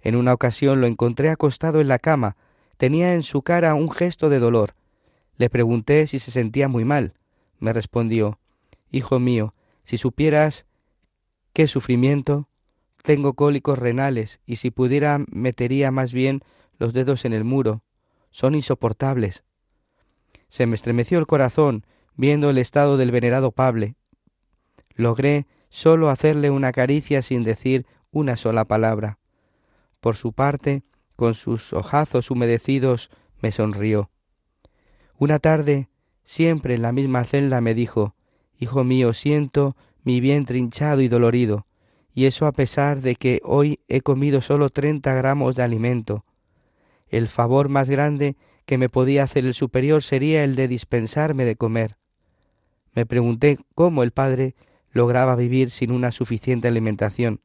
[0.00, 2.36] En una ocasión lo encontré acostado en la cama,
[2.76, 4.74] tenía en su cara un gesto de dolor.
[5.36, 7.14] Le pregunté si se sentía muy mal.
[7.60, 8.40] Me respondió
[8.90, 9.54] Hijo mío,
[9.88, 10.66] si supieras
[11.54, 12.46] qué sufrimiento.
[13.02, 16.42] Tengo cólicos renales y si pudiera metería más bien
[16.78, 17.82] los dedos en el muro.
[18.30, 19.44] Son insoportables.
[20.48, 21.86] Se me estremeció el corazón
[22.16, 23.94] viendo el estado del venerado Pable.
[24.94, 29.18] Logré sólo hacerle una caricia sin decir una sola palabra.
[30.00, 30.82] Por su parte,
[31.16, 33.08] con sus ojazos humedecidos,
[33.40, 34.10] me sonrió.
[35.16, 35.88] Una tarde,
[36.24, 38.16] siempre en la misma celda, me dijo
[38.58, 41.66] Hijo mío, siento mi vientre hinchado y dolorido,
[42.12, 46.24] y eso a pesar de que hoy he comido solo treinta gramos de alimento.
[47.08, 48.36] El favor más grande
[48.66, 51.96] que me podía hacer el superior sería el de dispensarme de comer.
[52.94, 54.56] Me pregunté cómo el padre
[54.90, 57.40] lograba vivir sin una suficiente alimentación,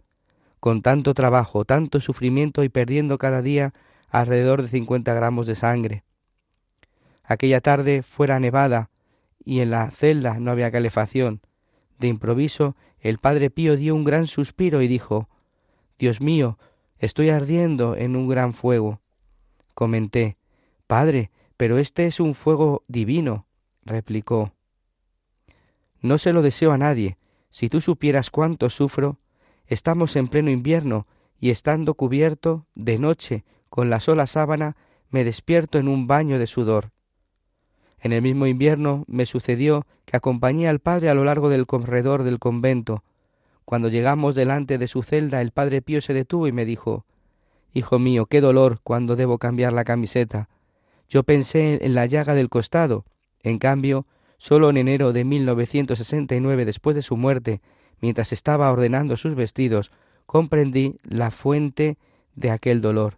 [0.60, 3.74] con tanto trabajo, tanto sufrimiento y perdiendo cada día
[4.10, 6.04] alrededor de cincuenta gramos de sangre.
[7.24, 8.90] Aquella tarde fuera nevada
[9.46, 11.42] y en la celda no había calefacción.
[12.00, 15.28] De improviso el padre Pío dio un gran suspiro y dijo
[16.00, 16.58] Dios mío,
[17.00, 19.02] estoy ardiendo en un gran fuego.
[19.74, 20.38] Comenté
[20.88, 23.46] Padre, pero este es un fuego divino,
[23.84, 24.54] replicó.
[26.02, 27.18] No se lo deseo a nadie.
[27.50, 29.18] Si tú supieras cuánto sufro,
[29.68, 31.08] estamos en pleno invierno
[31.40, 34.76] y estando cubierto de noche con la sola sábana,
[35.10, 36.92] me despierto en un baño de sudor.
[38.04, 42.24] En el mismo invierno me sucedió que acompañé al padre a lo largo del corredor
[42.24, 43.02] del convento.
[43.64, 47.06] Cuando llegamos delante de su celda, el padre Pío se detuvo y me dijo
[47.74, 50.50] Hijo mío, qué dolor cuando debo cambiar la camiseta.
[51.08, 53.06] Yo pensé en la llaga del costado.
[53.42, 54.06] En cambio,
[54.38, 57.62] solo en enero de 1969, después de su muerte,
[58.02, 59.94] mientras estaba ordenando sus vestidos,
[60.26, 61.98] comprendí la fuente
[62.36, 63.18] de aquel dolor.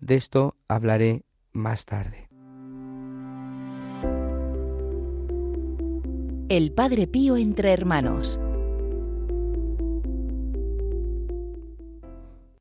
[0.00, 1.22] De esto hablaré
[1.52, 2.27] más tarde.
[6.48, 8.40] El Padre Pío entre hermanos.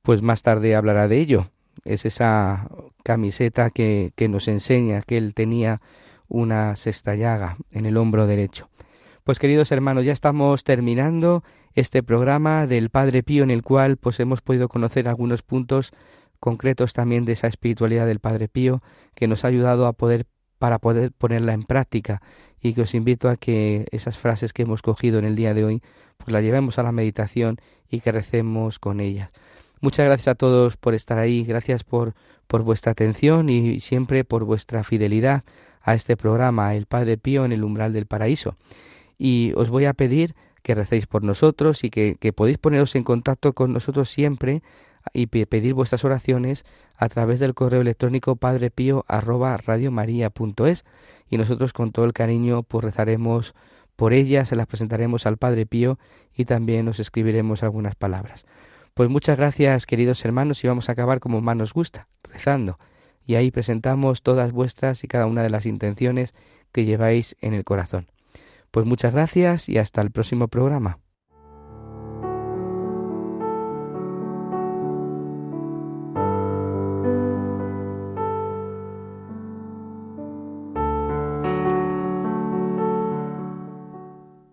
[0.01, 1.51] Pues más tarde hablará de ello.
[1.85, 2.67] Es esa
[3.05, 5.79] camiseta que, que nos enseña que él tenía
[6.27, 8.67] una sexta llaga en el hombro derecho.
[9.23, 14.19] Pues queridos hermanos, ya estamos terminando este programa del Padre Pío en el cual pues
[14.19, 15.93] hemos podido conocer algunos puntos
[16.41, 18.83] concretos también de esa espiritualidad del Padre Pío
[19.15, 20.25] que nos ha ayudado a poder
[20.57, 22.21] para poder ponerla en práctica
[22.61, 25.63] y que os invito a que esas frases que hemos cogido en el día de
[25.63, 25.81] hoy
[26.17, 27.57] pues las llevemos a la meditación
[27.89, 29.31] y que recemos con ellas.
[29.79, 32.15] Muchas gracias a todos por estar ahí, gracias por,
[32.47, 35.43] por vuestra atención y siempre por vuestra fidelidad
[35.81, 38.55] a este programa, El Padre Pío en el umbral del paraíso.
[39.17, 43.03] Y os voy a pedir que recéis por nosotros y que, que podéis poneros en
[43.03, 44.63] contacto con nosotros siempre
[45.13, 50.85] y pedir vuestras oraciones a través del correo electrónico padrepío arroba radiomaria.es
[51.29, 53.53] y nosotros con todo el cariño pues rezaremos
[53.97, 55.97] por ellas, se las presentaremos al Padre Pío
[56.33, 58.45] y también nos escribiremos algunas palabras.
[58.93, 62.77] Pues muchas gracias queridos hermanos y vamos a acabar como más nos gusta, rezando.
[63.25, 66.35] Y ahí presentamos todas vuestras y cada una de las intenciones
[66.71, 68.07] que lleváis en el corazón.
[68.71, 70.99] Pues muchas gracias y hasta el próximo programa.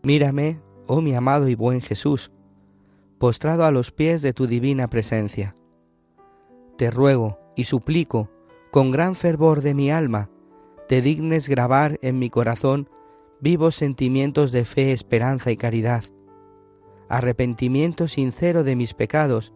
[0.04, 2.30] Mírame, oh mi amado y buen Jesús,
[3.18, 5.56] postrado a los pies de tu divina presencia.
[6.76, 8.28] Te ruego y suplico,
[8.70, 10.28] con gran fervor de mi alma,
[10.88, 12.90] te dignes grabar en mi corazón
[13.40, 16.04] vivos sentimientos de fe, esperanza y caridad,
[17.08, 19.54] arrepentimiento sincero de mis pecados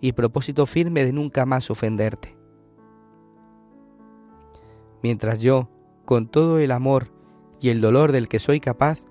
[0.00, 2.36] y propósito firme de nunca más ofenderte.
[5.04, 5.68] Mientras yo,
[6.04, 7.12] con todo el amor
[7.60, 9.04] y el dolor del que soy capaz,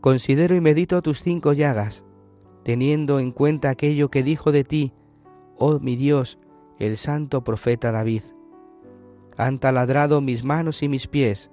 [0.00, 2.04] Considero y medito tus cinco llagas,
[2.62, 4.92] teniendo en cuenta aquello que dijo de ti,
[5.56, 6.38] oh mi Dios,
[6.78, 8.22] el santo profeta David.
[9.36, 11.50] Han taladrado mis manos y mis pies,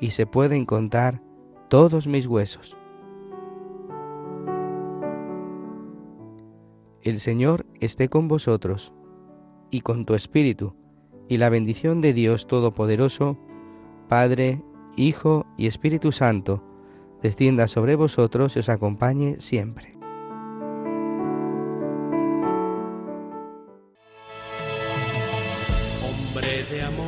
[0.00, 1.22] y se pueden contar
[1.68, 2.76] todos mis huesos.
[7.02, 8.92] El Señor esté con vosotros,
[9.70, 10.74] y con tu espíritu,
[11.28, 13.36] y la bendición de Dios Todopoderoso,
[14.08, 14.62] Padre,
[14.96, 16.62] Hijo y Espíritu Santo,
[17.22, 19.94] descienda sobre vosotros y os acompañe siempre.
[26.04, 27.06] Hombre de amor,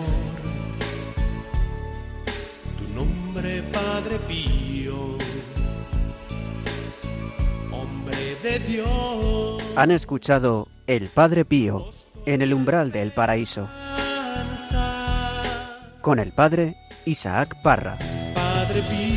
[2.78, 5.16] tu nombre Padre Pío,
[7.70, 9.62] hombre de Dios.
[9.76, 11.84] Han escuchado El Padre Pío
[12.26, 13.68] en el umbral del paraíso
[16.09, 17.98] con el Padre Isaac Parra.
[18.34, 19.07] Padre Pío,